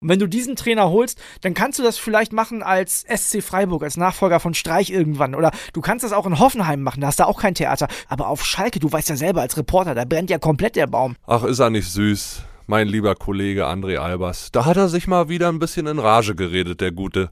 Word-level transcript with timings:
Und 0.00 0.10
wenn 0.10 0.20
du 0.20 0.28
diesen 0.28 0.54
Trainer 0.54 0.90
holst, 0.90 1.20
dann 1.40 1.54
kannst 1.54 1.80
du 1.80 1.82
das 1.82 1.98
vielleicht 1.98 2.32
machen 2.32 2.62
als 2.62 3.04
SC 3.12 3.42
Freiburg, 3.42 3.82
als 3.82 3.96
Nachfolger 3.96 4.38
von 4.38 4.54
Streich 4.54 4.90
irgendwann. 4.90 5.34
Oder 5.34 5.50
du 5.72 5.80
kannst 5.80 6.04
das 6.04 6.12
auch 6.12 6.24
in 6.24 6.38
Hoffenheim 6.38 6.82
machen, 6.82 7.00
da 7.00 7.08
hast 7.08 7.18
du 7.18 7.26
auch 7.26 7.40
kein 7.40 7.56
Theater. 7.56 7.88
Aber 8.06 8.28
auf 8.28 8.44
Schalke, 8.44 8.78
du 8.78 8.92
weißt 8.92 9.08
ja 9.08 9.16
selber 9.16 9.40
als 9.40 9.56
Reporter, 9.56 9.96
da 9.96 10.04
brennt 10.04 10.30
ja 10.30 10.38
komplett 10.38 10.76
der 10.76 10.86
Baum. 10.86 11.16
Ach, 11.26 11.42
ist 11.42 11.58
er 11.58 11.70
nicht 11.70 11.90
süß, 11.90 12.42
mein 12.68 12.86
lieber 12.86 13.16
Kollege 13.16 13.66
André 13.66 13.98
Albers. 13.98 14.52
Da 14.52 14.64
hat 14.66 14.76
er 14.76 14.88
sich 14.88 15.08
mal 15.08 15.28
wieder 15.28 15.48
ein 15.48 15.58
bisschen 15.58 15.88
in 15.88 15.98
Rage 15.98 16.36
geredet, 16.36 16.80
der 16.80 16.92
Gute. 16.92 17.30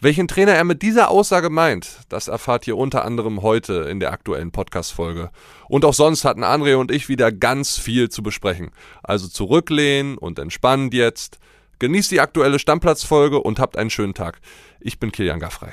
Welchen 0.00 0.26
Trainer 0.26 0.52
er 0.52 0.64
mit 0.64 0.80
dieser 0.80 1.10
Aussage 1.10 1.50
meint, 1.50 1.98
das 2.08 2.28
erfahrt 2.28 2.66
ihr 2.66 2.78
unter 2.78 3.04
anderem 3.04 3.42
heute 3.42 3.74
in 3.90 4.00
der 4.00 4.12
aktuellen 4.12 4.52
Podcast-Folge. 4.52 5.30
Und 5.68 5.84
auch 5.84 5.92
sonst 5.92 6.24
hatten 6.24 6.44
André 6.44 6.76
und 6.76 6.90
ich 6.90 7.10
wieder 7.10 7.30
ganz 7.30 7.76
viel 7.76 8.08
zu 8.08 8.22
besprechen. 8.22 8.70
Also 9.02 9.28
zurücklehnen 9.28 10.16
und 10.16 10.38
entspannt 10.38 10.94
jetzt. 10.94 11.38
Genießt 11.80 12.10
die 12.10 12.20
aktuelle 12.20 12.58
Stammplatzfolge 12.58 13.40
und 13.40 13.58
habt 13.58 13.78
einen 13.78 13.88
schönen 13.88 14.12
Tag. 14.12 14.40
Ich 14.80 15.00
bin 15.00 15.12
Kilian 15.12 15.40
Gaffrey. 15.40 15.70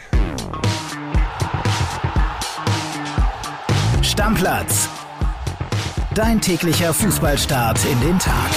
Stammplatz. 4.01 4.87
Dein 6.15 6.39
täglicher 6.39 6.93
Fußballstart 6.93 7.83
in 7.91 7.99
den 7.99 8.19
Tag. 8.19 8.51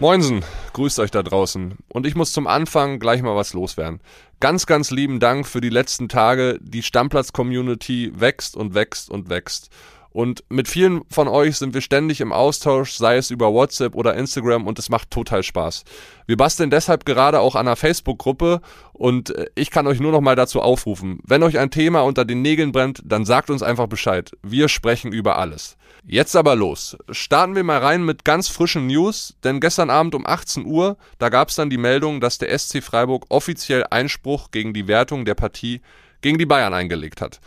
Moinsen, 0.00 0.44
grüßt 0.72 0.98
euch 0.98 1.12
da 1.12 1.22
draußen. 1.22 1.76
Und 1.88 2.04
ich 2.04 2.16
muss 2.16 2.32
zum 2.32 2.48
Anfang 2.48 2.98
gleich 2.98 3.22
mal 3.22 3.36
was 3.36 3.52
loswerden. 3.52 4.00
Ganz, 4.40 4.66
ganz 4.66 4.90
lieben 4.90 5.20
Dank 5.20 5.46
für 5.46 5.60
die 5.60 5.68
letzten 5.68 6.08
Tage. 6.08 6.58
Die 6.60 6.82
Stammplatz-Community 6.82 8.10
wächst 8.16 8.56
und 8.56 8.74
wächst 8.74 9.08
und 9.08 9.30
wächst. 9.30 9.70
Und 10.12 10.44
mit 10.50 10.68
vielen 10.68 11.02
von 11.10 11.26
euch 11.26 11.56
sind 11.56 11.72
wir 11.72 11.80
ständig 11.80 12.20
im 12.20 12.32
Austausch, 12.32 12.92
sei 12.92 13.16
es 13.16 13.30
über 13.30 13.52
WhatsApp 13.52 13.94
oder 13.94 14.14
Instagram 14.14 14.66
und 14.66 14.78
es 14.78 14.90
macht 14.90 15.10
total 15.10 15.42
Spaß. 15.42 15.84
Wir 16.26 16.36
basteln 16.36 16.70
deshalb 16.70 17.06
gerade 17.06 17.40
auch 17.40 17.54
an 17.54 17.66
einer 17.66 17.76
Facebook-Gruppe 17.76 18.60
und 18.92 19.30
äh, 19.30 19.46
ich 19.54 19.70
kann 19.70 19.86
euch 19.86 20.00
nur 20.00 20.12
noch 20.12 20.20
mal 20.20 20.36
dazu 20.36 20.60
aufrufen. 20.60 21.20
Wenn 21.26 21.42
euch 21.42 21.58
ein 21.58 21.70
Thema 21.70 22.02
unter 22.02 22.24
den 22.24 22.42
Nägeln 22.42 22.72
brennt, 22.72 23.02
dann 23.04 23.24
sagt 23.24 23.48
uns 23.48 23.62
einfach 23.62 23.86
Bescheid. 23.86 24.32
Wir 24.42 24.68
sprechen 24.68 25.12
über 25.12 25.38
alles. 25.38 25.76
Jetzt 26.04 26.36
aber 26.36 26.56
los. 26.56 26.96
Starten 27.10 27.54
wir 27.54 27.64
mal 27.64 27.78
rein 27.78 28.04
mit 28.04 28.24
ganz 28.24 28.48
frischen 28.48 28.88
News, 28.88 29.36
denn 29.44 29.60
gestern 29.60 29.88
Abend 29.88 30.14
um 30.14 30.26
18 30.26 30.66
Uhr, 30.66 30.96
da 31.18 31.28
gab 31.28 31.48
es 31.48 31.54
dann 31.54 31.70
die 31.70 31.78
Meldung, 31.78 32.20
dass 32.20 32.38
der 32.38 32.56
SC 32.58 32.82
Freiburg 32.82 33.26
offiziell 33.28 33.84
Einspruch 33.88 34.50
gegen 34.50 34.74
die 34.74 34.88
Wertung 34.88 35.24
der 35.24 35.34
Partie 35.34 35.80
gegen 36.20 36.38
die 36.38 36.46
Bayern 36.46 36.74
eingelegt 36.74 37.20
hat. 37.20 37.40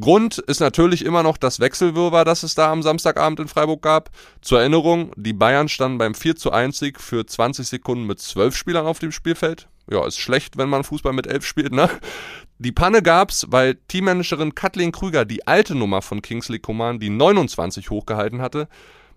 Grund 0.00 0.38
ist 0.38 0.60
natürlich 0.60 1.04
immer 1.04 1.22
noch 1.22 1.36
das 1.36 1.60
Wechselwirrwarr, 1.60 2.24
das 2.24 2.42
es 2.42 2.54
da 2.54 2.72
am 2.72 2.82
Samstagabend 2.82 3.40
in 3.40 3.48
Freiburg 3.48 3.82
gab. 3.82 4.10
Zur 4.40 4.60
Erinnerung, 4.60 5.12
die 5.16 5.34
Bayern 5.34 5.68
standen 5.68 5.98
beim 5.98 6.14
4 6.14 6.36
zu 6.36 6.50
1 6.50 6.78
Sieg 6.78 7.00
für 7.00 7.26
20 7.26 7.66
Sekunden 7.66 8.06
mit 8.06 8.18
12 8.18 8.56
Spielern 8.56 8.86
auf 8.86 9.00
dem 9.00 9.12
Spielfeld. 9.12 9.68
Ja, 9.90 10.06
ist 10.06 10.18
schlecht, 10.18 10.56
wenn 10.56 10.68
man 10.68 10.84
Fußball 10.84 11.12
mit 11.12 11.26
11 11.26 11.44
spielt, 11.44 11.72
ne? 11.72 11.90
Die 12.58 12.72
Panne 12.72 13.02
gab's, 13.02 13.46
weil 13.50 13.74
Teammanagerin 13.88 14.54
Kathleen 14.54 14.92
Krüger 14.92 15.24
die 15.24 15.46
alte 15.46 15.74
Nummer 15.74 16.00
von 16.00 16.22
Kingsley 16.22 16.60
Coman, 16.60 17.00
die 17.00 17.10
29, 17.10 17.90
hochgehalten 17.90 18.40
hatte. 18.40 18.68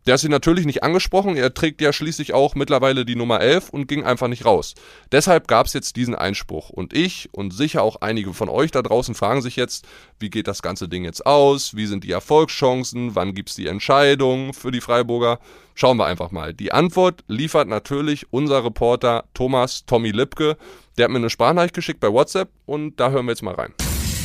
Der 0.05 0.13
hat 0.13 0.21
sie 0.21 0.29
natürlich 0.29 0.67
nicht 0.67 0.83
angesprochen, 0.83 1.35
er 1.35 1.53
trägt 1.55 1.81
ja 1.81 1.91
schließlich 1.91 2.33
auch 2.33 2.53
mittlerweile 2.53 3.05
die 3.05 3.15
Nummer 3.15 3.41
11 3.41 3.69
und 3.69 3.87
ging 3.87 4.03
einfach 4.03 4.27
nicht 4.27 4.45
raus. 4.45 4.75
Deshalb 5.11 5.47
gab 5.47 5.65
es 5.65 5.73
jetzt 5.73 5.95
diesen 5.95 6.13
Einspruch. 6.13 6.69
Und 6.69 6.93
ich 6.93 7.29
und 7.31 7.51
sicher 7.51 7.81
auch 7.81 7.97
einige 8.01 8.33
von 8.33 8.47
euch 8.47 8.69
da 8.69 8.83
draußen 8.83 9.15
fragen 9.15 9.41
sich 9.41 9.55
jetzt, 9.55 9.87
wie 10.19 10.29
geht 10.29 10.47
das 10.47 10.61
ganze 10.61 10.87
Ding 10.87 11.05
jetzt 11.05 11.25
aus? 11.25 11.75
Wie 11.75 11.87
sind 11.87 12.03
die 12.03 12.11
Erfolgschancen? 12.11 13.15
Wann 13.15 13.33
gibt's 13.33 13.55
die 13.55 13.65
Entscheidung 13.65 14.53
für 14.53 14.69
die 14.69 14.81
Freiburger? 14.81 15.39
Schauen 15.73 15.97
wir 15.97 16.05
einfach 16.05 16.29
mal. 16.29 16.53
Die 16.53 16.71
Antwort 16.71 17.23
liefert 17.27 17.67
natürlich 17.67 18.31
unser 18.31 18.63
Reporter 18.63 19.25
Thomas 19.33 19.85
Tommy 19.87 20.11
Lipke. 20.11 20.55
Der 20.97 21.05
hat 21.05 21.11
mir 21.11 21.17
eine 21.17 21.31
Sprachnachricht 21.31 21.73
geschickt 21.73 21.99
bei 21.99 22.11
WhatsApp 22.11 22.49
und 22.67 22.99
da 22.99 23.09
hören 23.09 23.25
wir 23.25 23.31
jetzt 23.31 23.41
mal 23.41 23.55
rein. 23.55 23.73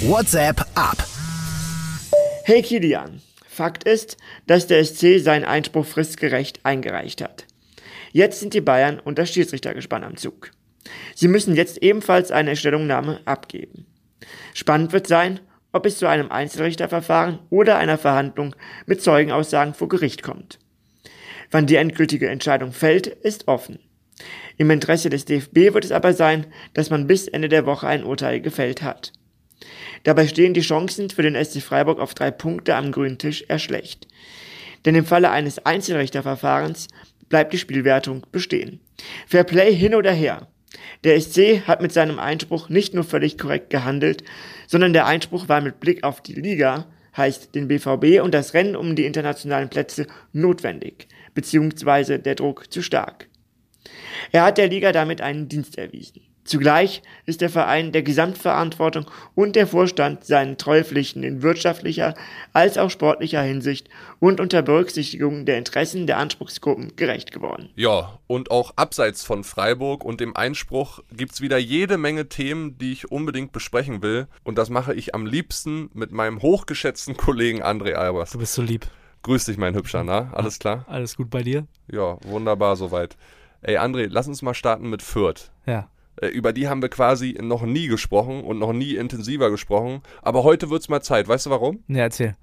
WhatsApp 0.03 0.61
ab. 0.75 0.99
Hey 2.45 2.61
Kilian. 2.61 3.23
Fakt 3.53 3.83
ist, 3.83 4.17
dass 4.47 4.69
der 4.69 4.85
SC 4.85 5.19
seinen 5.19 5.45
Einspruch 5.45 5.85
fristgerecht 5.85 6.61
eingereicht 6.63 7.21
hat. 7.21 7.47
Jetzt 8.13 8.39
sind 8.39 8.55
die 8.55 8.61
Bayern 8.61 9.01
und 9.01 9.19
das 9.19 9.31
Schiedsrichtergespann 9.31 10.05
am 10.05 10.17
Zug. 10.17 10.53
Sie 11.17 11.27
müssen 11.27 11.57
jetzt 11.57 11.83
ebenfalls 11.83 12.31
eine 12.31 12.55
Stellungnahme 12.55 13.21
abgeben. 13.25 13.87
Spannend 14.55 14.93
wird 14.93 15.09
sein, 15.09 15.41
ob 15.73 15.85
es 15.85 15.99
zu 15.99 16.07
einem 16.07 16.31
Einzelrichterverfahren 16.31 17.41
oder 17.51 17.77
einer 17.77 17.99
Verhandlung 17.99 18.55
mit 18.87 19.03
Zeugenaussagen 19.03 19.75
vor 19.75 19.89
Gericht 19.89 20.23
kommt. 20.23 20.61
Wann 21.51 21.67
die 21.67 21.75
endgültige 21.75 22.29
Entscheidung 22.29 22.71
fällt, 22.71 23.09
ist 23.09 23.49
offen. 23.49 23.81
Im 24.59 24.71
Interesse 24.71 25.11
des 25.11 25.25
DFB 25.25 25.75
wird 25.75 25.85
es 25.85 25.93
aber 25.93 26.13
sein, 26.13 26.47
dass 26.73 26.89
man 26.89 27.09
bis 27.09 27.27
Ende 27.27 27.49
der 27.49 27.67
Woche 27.67 27.89
ein 27.89 28.05
Urteil 28.05 28.41
gefällt 28.41 28.83
hat. 28.83 29.13
Dabei 30.05 30.27
stehen 30.27 30.55
die 30.55 30.61
Chancen 30.61 31.11
für 31.11 31.23
den 31.23 31.43
SC 31.43 31.61
Freiburg 31.61 31.99
auf 31.99 32.15
drei 32.15 32.31
Punkte 32.31 32.75
am 32.75 32.93
grünen 32.93 33.19
Tisch 33.19 33.45
eher 33.49 33.59
schlecht. 33.59 34.07
Denn 34.85 34.95
im 34.95 35.05
Falle 35.05 35.31
eines 35.31 35.65
Einzelrichterverfahrens 35.65 36.89
bleibt 37.29 37.53
die 37.53 37.59
Spielwertung 37.59 38.27
bestehen. 38.33 38.81
Fair 39.27 39.45
Play 39.45 39.75
hin 39.75 39.95
oder 39.95 40.13
her. 40.13 40.49
Der 41.05 41.21
SC 41.21 41.63
hat 41.67 41.81
mit 41.81 41.93
seinem 41.93 42.19
Einspruch 42.19 42.69
nicht 42.69 42.95
nur 42.95 43.05
völlig 43.05 43.39
korrekt 43.39 43.71
gehandelt, 43.71 44.23
sondern 44.67 44.93
der 44.93 45.07
Einspruch 45.07 45.49
war 45.49 45.61
mit 45.61 45.81
Blick 45.81 46.05
auf 46.05 46.21
die 46.21 46.35
Liga, 46.35 46.87
heißt 47.17 47.55
den 47.55 47.69
BVB 47.69 48.23
und 48.23 48.33
das 48.33 48.55
Rennen 48.55 48.77
um 48.77 48.95
die 48.95 49.07
internationalen 49.07 49.69
Plätze 49.69 50.07
notwendig, 50.33 51.09
beziehungsweise 51.35 52.19
der 52.19 52.35
Druck 52.35 52.73
zu 52.73 52.83
stark. 52.83 53.29
Er 54.33 54.45
hat 54.45 54.59
der 54.59 54.69
Liga 54.69 54.93
damit 54.93 55.21
einen 55.21 55.49
Dienst 55.49 55.79
erwiesen. 55.79 56.23
Zugleich 56.45 57.03
ist 57.27 57.43
der 57.43 57.51
Verein 57.51 57.93
der 57.93 58.03
Gesamtverantwortung 58.03 59.07
und 59.35 59.57
der 59.57 59.67
Vorstand 59.67 60.25
seinen 60.25 60.57
Treuepflichten 60.57 61.23
in 61.23 61.43
wirtschaftlicher 61.43 62.15
als 62.53 62.79
auch 62.79 62.91
sportlicher 62.91 63.43
Hinsicht 63.43 63.89
und 64.19 64.41
unter 64.41 64.63
Berücksichtigung 64.63 65.45
der 65.45 65.59
Interessen 65.59 66.07
der 66.07 66.19
Anspruchsgruppen 66.19 66.97
gerecht 66.97 67.31
geworden. 67.31 67.71
Ja, 67.77 68.19
und 68.27 68.51
auch 68.51 68.73
abseits 68.77 69.23
von 69.23 69.45
Freiburg 69.45 70.05
und 70.05 70.21
dem 70.21 70.35
Einspruch 70.35 71.01
gibt 71.13 71.33
es 71.33 71.41
wieder 71.41 71.59
jede 71.59 71.99
Menge 71.99 72.29
Themen, 72.29 72.79
die 72.79 72.93
ich 72.93 73.11
unbedingt 73.13 73.53
besprechen 73.53 74.03
will. 74.03 74.27
Und 74.43 74.57
das 74.57 74.71
mache 74.71 74.95
ich 74.95 75.15
am 75.15 75.27
liebsten 75.27 75.91
mit 75.93 76.11
meinem 76.11 76.43
hochgeschätzten 76.43 77.17
Kollegen 77.17 77.63
André 77.63 77.93
Albers. 77.93 78.31
Du 78.31 78.39
bist 78.39 78.55
so 78.55 78.63
lieb. 78.63 78.87
Grüß 79.23 79.45
dich, 79.45 79.59
mein 79.59 79.75
Hübscher, 79.75 80.03
na? 80.03 80.33
Alles 80.33 80.59
klar? 80.59 80.87
Alles 80.89 81.17
gut 81.17 81.29
bei 81.29 81.43
dir? 81.43 81.67
Ja, 81.93 82.17
wunderbar 82.25 82.77
soweit. 82.77 83.19
Ey, 83.61 83.77
André, 83.77 84.07
lass 84.09 84.27
uns 84.27 84.41
mal 84.41 84.55
starten 84.55 84.89
mit 84.89 85.03
Fürth. 85.03 85.51
Ja. 85.67 85.91
Äh, 86.21 86.29
über 86.29 86.53
die 86.53 86.69
haben 86.69 86.83
wir 86.83 86.89
quasi 86.89 87.37
noch 87.41 87.63
nie 87.63 87.89
gesprochen 87.89 88.45
und 88.45 88.59
noch 88.59 88.73
nie 88.73 88.97
intensiver 88.97 89.51
gesprochen. 89.51 90.03
Aber 90.23 90.45
heute 90.45 90.71
wird 90.71 90.83
es 90.83 90.89
mal 90.89 91.01
Zeit. 91.03 91.29
Weißt 91.29 91.47
du 91.47 91.51
warum? 91.51 91.83
Ja, 91.89 92.03
erzähl. 92.03 92.37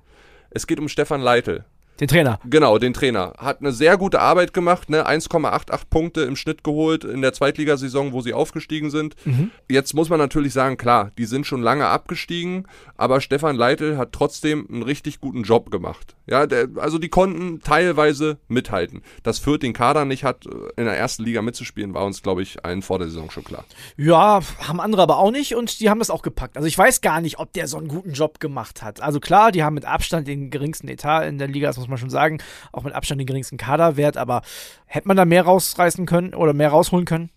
Es 0.49 0.67
geht 0.67 0.79
um 0.79 0.87
Stefan 0.87 1.21
Leitl. 1.21 1.65
Den 1.99 2.07
Trainer. 2.07 2.39
Genau, 2.45 2.77
den 2.77 2.93
Trainer. 2.93 3.33
Hat 3.37 3.59
eine 3.59 3.71
sehr 3.71 3.97
gute 3.97 4.19
Arbeit 4.19 4.53
gemacht, 4.53 4.89
ne? 4.89 5.07
1,88 5.07 5.81
Punkte 5.89 6.21
im 6.21 6.35
Schnitt 6.35 6.63
geholt 6.63 7.03
in 7.03 7.21
der 7.21 7.33
Zweitligasaison, 7.33 8.13
wo 8.13 8.21
sie 8.21 8.33
aufgestiegen 8.33 8.91
sind. 8.91 9.15
Mhm. 9.25 9.51
Jetzt 9.69 9.93
muss 9.93 10.09
man 10.09 10.19
natürlich 10.19 10.53
sagen, 10.53 10.77
klar, 10.77 11.11
die 11.17 11.25
sind 11.25 11.47
schon 11.47 11.61
lange 11.61 11.87
abgestiegen, 11.87 12.67
aber 12.95 13.21
Stefan 13.21 13.55
Leitl 13.55 13.97
hat 13.97 14.13
trotzdem 14.13 14.67
einen 14.71 14.83
richtig 14.83 15.19
guten 15.19 15.43
Job 15.43 15.71
gemacht. 15.71 16.15
Ja, 16.27 16.45
der, 16.45 16.67
also 16.75 16.97
die 16.97 17.09
konnten 17.09 17.61
teilweise 17.61 18.37
mithalten. 18.47 19.01
Dass 19.23 19.39
Fürth 19.39 19.63
den 19.63 19.73
Kader 19.73 20.05
nicht 20.05 20.23
hat, 20.23 20.45
in 20.75 20.85
der 20.85 20.97
ersten 20.97 21.23
Liga 21.23 21.41
mitzuspielen, 21.41 21.93
war 21.93 22.05
uns, 22.05 22.21
glaube 22.21 22.41
ich, 22.41 22.65
allen 22.65 22.81
vor 22.81 22.99
der 22.99 23.07
Saison 23.07 23.31
schon 23.31 23.45
klar. 23.45 23.63
Ja, 23.95 24.41
haben 24.59 24.81
andere 24.81 25.01
aber 25.01 25.17
auch 25.17 25.31
nicht 25.31 25.55
und 25.55 25.79
die 25.79 25.89
haben 25.89 25.99
das 25.99 26.09
auch 26.09 26.21
gepackt. 26.21 26.57
Also 26.57 26.67
ich 26.67 26.77
weiß 26.77 27.01
gar 27.01 27.21
nicht, 27.21 27.39
ob 27.39 27.53
der 27.53 27.67
so 27.67 27.77
einen 27.77 27.87
guten 27.87 28.11
Job 28.11 28.39
gemacht 28.39 28.83
hat. 28.83 29.01
Also 29.01 29.19
klar, 29.19 29.51
die 29.51 29.63
haben 29.63 29.73
mit 29.73 29.85
Abstand 29.85 30.27
den 30.27 30.51
geringsten 30.51 30.89
Etat 30.89 31.25
in 31.25 31.37
der 31.37 31.47
Liga, 31.47 31.67
das 31.67 31.77
muss 31.77 31.86
muss 31.87 31.91
man 31.91 31.97
schon 31.97 32.09
sagen. 32.09 32.39
Auch 32.71 32.83
mit 32.83 32.93
Abstand 32.93 33.19
den 33.19 33.27
geringsten 33.27 33.57
Kaderwert, 33.57 34.17
aber 34.17 34.41
hätte 34.85 35.07
man 35.07 35.17
da 35.17 35.25
mehr 35.25 35.43
rausreißen 35.43 36.05
können 36.05 36.33
oder 36.33 36.53
mehr 36.53 36.69
rausholen 36.69 37.05
können? 37.05 37.29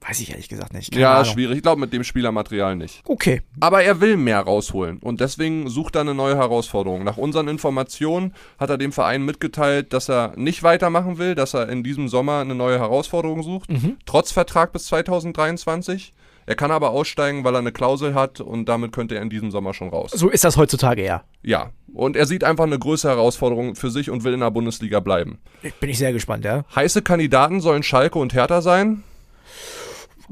Weiß 0.00 0.20
ich 0.20 0.30
ehrlich 0.30 0.48
gesagt 0.48 0.72
nicht. 0.72 0.92
Keine 0.92 1.02
ja, 1.02 1.14
Ahnung. 1.18 1.32
schwierig. 1.32 1.56
Ich 1.56 1.62
glaube 1.62 1.80
mit 1.80 1.92
dem 1.92 2.04
Spielermaterial 2.04 2.76
nicht. 2.76 3.02
Okay. 3.04 3.42
Aber 3.58 3.82
er 3.82 4.00
will 4.00 4.16
mehr 4.16 4.40
rausholen 4.40 4.98
und 4.98 5.20
deswegen 5.20 5.68
sucht 5.68 5.96
er 5.96 6.02
eine 6.02 6.14
neue 6.14 6.36
Herausforderung. 6.36 7.02
Nach 7.02 7.16
unseren 7.16 7.48
Informationen 7.48 8.32
hat 8.58 8.70
er 8.70 8.78
dem 8.78 8.92
Verein 8.92 9.24
mitgeteilt, 9.24 9.92
dass 9.92 10.08
er 10.08 10.34
nicht 10.36 10.62
weitermachen 10.62 11.18
will, 11.18 11.34
dass 11.34 11.54
er 11.54 11.68
in 11.68 11.82
diesem 11.82 12.08
Sommer 12.08 12.40
eine 12.40 12.54
neue 12.54 12.78
Herausforderung 12.78 13.42
sucht, 13.42 13.72
mhm. 13.72 13.96
trotz 14.06 14.30
Vertrag 14.30 14.72
bis 14.72 14.86
2023. 14.86 16.14
Er 16.48 16.54
kann 16.54 16.70
aber 16.70 16.92
aussteigen, 16.92 17.44
weil 17.44 17.54
er 17.54 17.58
eine 17.58 17.72
Klausel 17.72 18.14
hat 18.14 18.40
und 18.40 18.70
damit 18.70 18.90
könnte 18.90 19.14
er 19.14 19.20
in 19.20 19.28
diesem 19.28 19.50
Sommer 19.50 19.74
schon 19.74 19.90
raus. 19.90 20.12
So 20.14 20.30
ist 20.30 20.44
das 20.44 20.56
heutzutage 20.56 21.04
ja. 21.04 21.22
Ja. 21.42 21.72
Und 21.92 22.16
er 22.16 22.24
sieht 22.24 22.42
einfach 22.42 22.64
eine 22.64 22.78
größere 22.78 23.12
Herausforderung 23.12 23.74
für 23.74 23.90
sich 23.90 24.08
und 24.08 24.24
will 24.24 24.32
in 24.32 24.40
der 24.40 24.50
Bundesliga 24.50 25.00
bleiben. 25.00 25.40
Bin 25.78 25.90
ich 25.90 25.98
sehr 25.98 26.14
gespannt, 26.14 26.46
ja. 26.46 26.64
Heiße 26.74 27.02
Kandidaten 27.02 27.60
sollen 27.60 27.82
Schalke 27.82 28.18
und 28.18 28.32
Hertha 28.32 28.62
sein. 28.62 29.04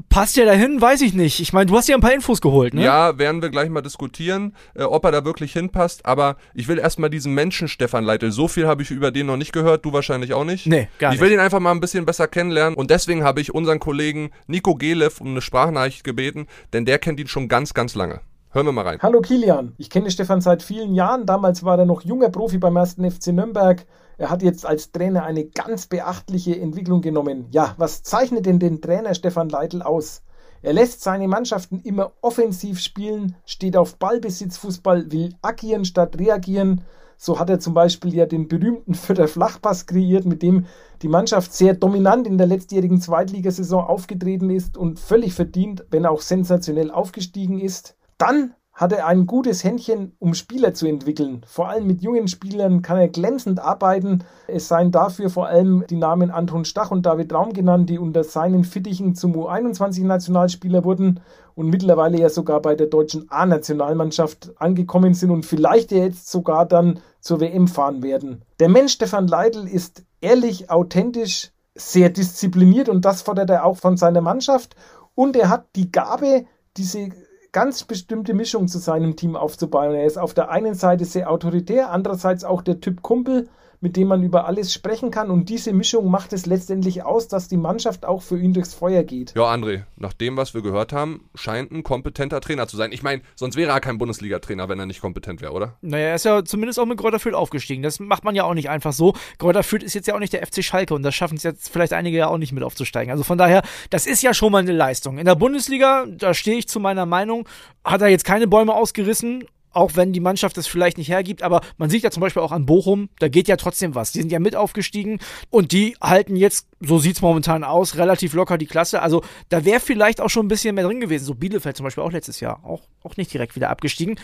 Passt 0.09 0.37
ja 0.37 0.45
dahin, 0.45 0.79
weiß 0.79 1.01
ich 1.01 1.13
nicht. 1.13 1.39
Ich 1.39 1.53
meine, 1.53 1.65
du 1.65 1.75
hast 1.75 1.87
ja 1.87 1.95
ein 1.95 2.01
paar 2.01 2.13
Infos 2.13 2.41
geholt, 2.41 2.73
ne? 2.73 2.83
Ja, 2.83 3.17
werden 3.17 3.41
wir 3.41 3.49
gleich 3.49 3.69
mal 3.69 3.81
diskutieren, 3.81 4.55
äh, 4.75 4.83
ob 4.83 5.03
er 5.05 5.11
da 5.11 5.25
wirklich 5.25 5.53
hinpasst. 5.53 6.05
Aber 6.05 6.37
ich 6.53 6.67
will 6.67 6.77
erstmal 6.77 7.09
diesen 7.09 7.33
Menschen 7.33 7.67
Stefan 7.67 8.03
Leitl. 8.03 8.31
So 8.31 8.47
viel 8.47 8.67
habe 8.67 8.83
ich 8.83 8.91
über 8.91 9.11
den 9.11 9.25
noch 9.25 9.37
nicht 9.37 9.53
gehört, 9.53 9.85
du 9.85 9.93
wahrscheinlich 9.93 10.33
auch 10.33 10.43
nicht. 10.43 10.67
Nee, 10.67 10.87
gar 10.99 11.13
Ich 11.13 11.19
will 11.19 11.31
ihn 11.31 11.39
einfach 11.39 11.59
mal 11.59 11.71
ein 11.71 11.79
bisschen 11.79 12.05
besser 12.05 12.27
kennenlernen. 12.27 12.77
Und 12.77 12.91
deswegen 12.91 13.23
habe 13.23 13.41
ich 13.41 13.53
unseren 13.53 13.79
Kollegen 13.79 14.31
Nico 14.45 14.75
Gelev 14.75 15.19
um 15.19 15.27
eine 15.27 15.41
Sprachnachricht 15.41 16.03
gebeten, 16.03 16.47
denn 16.73 16.85
der 16.85 16.99
kennt 16.99 17.19
ihn 17.19 17.27
schon 17.27 17.47
ganz, 17.47 17.73
ganz 17.73 17.95
lange. 17.95 18.21
Hören 18.51 18.65
wir 18.65 18.71
mal 18.71 18.87
rein. 18.87 18.99
Hallo 19.01 19.21
Kilian, 19.21 19.73
ich 19.77 19.89
kenne 19.89 20.09
Stefan 20.09 20.41
seit 20.41 20.63
vielen 20.63 20.95
Jahren. 20.95 21.25
Damals 21.25 21.63
war 21.63 21.77
er 21.77 21.85
noch 21.85 22.01
junger 22.01 22.29
Profi 22.29 22.57
beim 22.57 22.75
ersten 22.75 23.09
FC 23.09 23.27
Nürnberg. 23.27 23.85
Er 24.19 24.31
hat 24.31 24.41
jetzt 24.41 24.65
als 24.65 24.91
Trainer 24.91 25.23
eine 25.23 25.45
ganz 25.45 25.85
beachtliche 25.85 26.59
Entwicklung 26.59 27.01
genommen. 27.01 27.45
Ja, 27.51 27.75
was 27.77 28.01
zeichnet 28.01 28.47
denn 28.47 28.57
den 28.57 28.81
Trainer 28.81 29.13
Stefan 29.13 29.49
Leitl 29.49 29.83
aus? 29.83 30.23
Er 30.63 30.73
lässt 30.73 31.03
seine 31.03 31.27
Mannschaften 31.27 31.81
immer 31.81 32.13
offensiv 32.21 32.79
spielen, 32.79 33.35
steht 33.45 33.77
auf 33.77 33.97
Ballbesitzfußball, 33.97 35.11
will 35.11 35.35
agieren 35.43 35.85
statt 35.85 36.17
reagieren. 36.17 36.81
So 37.19 37.39
hat 37.39 37.51
er 37.51 37.59
zum 37.59 37.75
Beispiel 37.75 38.13
ja 38.15 38.25
den 38.25 38.47
berühmten 38.47 38.95
Vierter 38.95 39.27
Flachpass 39.27 39.85
kreiert, 39.85 40.25
mit 40.25 40.41
dem 40.41 40.65
die 41.03 41.09
Mannschaft 41.09 41.53
sehr 41.53 41.75
dominant 41.75 42.25
in 42.25 42.39
der 42.39 42.47
letztjährigen 42.47 42.99
Zweitligasaison 42.99 43.83
aufgetreten 43.83 44.49
ist 44.49 44.77
und 44.77 44.99
völlig 44.99 45.33
verdient, 45.33 45.85
wenn 45.91 46.07
auch 46.07 46.21
sensationell 46.21 46.89
aufgestiegen 46.89 47.59
ist. 47.59 47.95
Dann 48.17 48.55
hat 48.77 48.91
er 48.91 49.07
ein 49.07 49.25
gutes 49.25 49.63
Händchen, 49.63 50.15
um 50.19 50.35
Spieler 50.35 50.71
zu 50.75 50.85
entwickeln. 50.85 51.41
Vor 51.47 51.67
allem 51.67 51.87
mit 51.87 52.03
jungen 52.03 52.27
Spielern 52.27 52.83
kann 52.83 52.99
er 52.99 53.07
glänzend 53.07 53.59
arbeiten. 53.59 54.23
Es 54.45 54.67
seien 54.67 54.91
dafür 54.91 55.31
vor 55.31 55.47
allem 55.47 55.83
die 55.89 55.95
Namen 55.95 56.29
Anton 56.29 56.63
Stach 56.63 56.91
und 56.91 57.03
David 57.07 57.33
Raum 57.33 57.53
genannt, 57.53 57.89
die 57.89 57.97
unter 57.97 58.23
seinen 58.23 58.63
Fittichen 58.63 59.15
zum 59.15 59.33
U21-Nationalspieler 59.33 60.83
wurden 60.83 61.21
und 61.55 61.69
mittlerweile 61.71 62.19
ja 62.19 62.29
sogar 62.29 62.61
bei 62.61 62.75
der 62.75 62.85
deutschen 62.85 63.31
A-Nationalmannschaft 63.31 64.51
angekommen 64.57 65.15
sind 65.15 65.31
und 65.31 65.47
vielleicht 65.47 65.91
ja 65.91 65.97
jetzt 65.97 66.29
sogar 66.29 66.67
dann 66.67 66.99
zur 67.19 67.39
WM 67.39 67.67
fahren 67.67 68.03
werden. 68.03 68.43
Der 68.59 68.69
Mensch 68.69 68.93
Stefan 68.93 69.27
Leitl 69.27 69.67
ist 69.67 70.03
ehrlich, 70.21 70.69
authentisch, 70.69 71.51
sehr 71.73 72.11
diszipliniert 72.11 72.89
und 72.89 73.05
das 73.05 73.23
fordert 73.23 73.49
er 73.49 73.65
auch 73.65 73.77
von 73.77 73.97
seiner 73.97 74.21
Mannschaft. 74.21 74.75
Und 75.15 75.35
er 75.35 75.49
hat 75.49 75.65
die 75.75 75.91
Gabe, 75.91 76.45
diese 76.77 77.09
ganz 77.51 77.83
bestimmte 77.83 78.33
Mischung 78.33 78.67
zu 78.67 78.79
seinem 78.79 79.15
Team 79.15 79.35
aufzubauen. 79.35 79.95
Er 79.95 80.05
ist 80.05 80.17
auf 80.17 80.33
der 80.33 80.49
einen 80.49 80.73
Seite 80.73 81.05
sehr 81.05 81.29
autoritär, 81.31 81.91
andererseits 81.91 82.43
auch 82.43 82.61
der 82.61 82.79
Typ 82.79 83.01
Kumpel, 83.01 83.47
mit 83.79 83.95
dem 83.95 84.07
man 84.07 84.23
über 84.23 84.45
alles 84.45 84.73
sprechen 84.73 85.11
kann. 85.11 85.29
Und 85.29 85.49
diese 85.49 85.73
Mischung 85.73 86.09
macht 86.09 86.33
es 86.33 86.45
letztendlich 86.45 87.03
aus, 87.03 87.27
dass 87.27 87.47
die 87.47 87.57
Mannschaft 87.57 88.05
auch 88.05 88.21
für 88.21 88.39
ihn 88.39 88.53
durchs 88.53 88.73
Feuer 88.73 89.03
geht. 89.03 89.33
Ja, 89.35 89.43
André, 89.53 89.83
nach 89.95 90.13
dem, 90.13 90.37
was 90.37 90.53
wir 90.53 90.61
gehört 90.61 90.93
haben, 90.93 91.29
scheint 91.35 91.71
ein 91.71 91.83
kompetenter 91.83 92.41
Trainer 92.41 92.67
zu 92.67 92.77
sein. 92.77 92.91
Ich 92.91 93.03
meine, 93.03 93.21
sonst 93.35 93.55
wäre 93.55 93.71
er 93.71 93.79
kein 93.79 93.97
Bundesliga-Trainer, 93.97 94.69
wenn 94.69 94.79
er 94.79 94.85
nicht 94.85 95.01
kompetent 95.01 95.41
wäre, 95.41 95.53
oder? 95.53 95.77
Naja, 95.81 96.07
er 96.07 96.15
ist 96.15 96.25
ja 96.25 96.43
zumindest 96.43 96.79
auch 96.79 96.85
mit 96.85 96.97
Kräuter 96.97 97.19
Fürth 97.19 97.35
aufgestiegen. 97.35 97.83
Das 97.83 97.99
macht 97.99 98.23
man 98.23 98.35
ja 98.35 98.43
auch 98.43 98.53
nicht 98.53 98.69
einfach 98.69 98.93
so. 98.93 99.13
Kräuter 99.37 99.63
Fürth 99.63 99.83
ist 99.83 99.93
jetzt 99.93 100.07
ja 100.07 100.15
auch 100.15 100.19
nicht 100.19 100.33
der 100.33 100.45
FC 100.45 100.63
Schalke 100.63 100.93
und 100.93 101.03
das 101.03 101.15
schaffen 101.15 101.37
es 101.37 101.43
jetzt 101.43 101.69
vielleicht 101.69 101.93
einige 101.93 102.17
ja 102.17 102.27
auch 102.27 102.37
nicht 102.37 102.53
mit 102.53 102.63
aufzusteigen. 102.63 103.11
Also 103.11 103.23
von 103.23 103.37
daher, 103.37 103.61
das 103.89 104.07
ist 104.07 104.23
ja 104.23 104.33
schon 104.33 104.51
mal 104.51 104.59
eine 104.59 104.71
Leistung. 104.71 105.17
In 105.17 105.25
der 105.25 105.35
Bundesliga, 105.35 106.05
da 106.07 106.33
stehe 106.33 106.57
ich 106.57 106.67
zu 106.67 106.79
meiner 106.79 107.05
Meinung, 107.05 107.47
hat 107.83 108.01
er 108.01 108.07
jetzt 108.07 108.25
keine 108.25 108.47
Bäume 108.47 108.73
ausgerissen 108.73 109.43
auch 109.77 109.95
wenn 109.95 110.11
die 110.11 110.19
Mannschaft 110.19 110.57
es 110.57 110.65
vielleicht 110.65 110.97
nicht 110.97 111.09
hergibt, 111.09 111.43
aber 111.43 111.61
man 111.77 111.91
sieht 111.91 112.01
ja 112.01 112.09
zum 112.09 112.21
Beispiel 112.21 112.41
auch 112.41 112.51
an 112.51 112.65
Bochum, 112.65 113.09
da 113.19 113.27
geht 113.27 113.47
ja 113.47 113.57
trotzdem 113.57 113.93
was. 113.93 114.11
Die 114.11 114.19
sind 114.19 114.31
ja 114.31 114.39
mit 114.39 114.55
aufgestiegen 114.55 115.19
und 115.51 115.71
die 115.71 115.95
halten 116.01 116.35
jetzt, 116.35 116.67
so 116.79 116.97
sieht 116.97 117.17
es 117.17 117.21
momentan 117.21 117.63
aus, 117.63 117.95
relativ 117.95 118.33
locker 118.33 118.57
die 118.57 118.65
Klasse. 118.65 119.03
Also 119.03 119.23
da 119.49 119.65
wäre 119.65 119.79
vielleicht 119.79 120.19
auch 120.19 120.29
schon 120.29 120.47
ein 120.47 120.49
bisschen 120.49 120.73
mehr 120.73 120.83
drin 120.83 120.99
gewesen. 120.99 121.25
So 121.25 121.35
Bielefeld 121.35 121.77
zum 121.77 121.83
Beispiel 121.83 122.03
auch 122.03 122.11
letztes 122.11 122.39
Jahr, 122.39 122.65
auch, 122.65 122.81
auch 123.03 123.17
nicht 123.17 123.31
direkt 123.31 123.55
wieder 123.55 123.69
abgestiegen. 123.69 124.19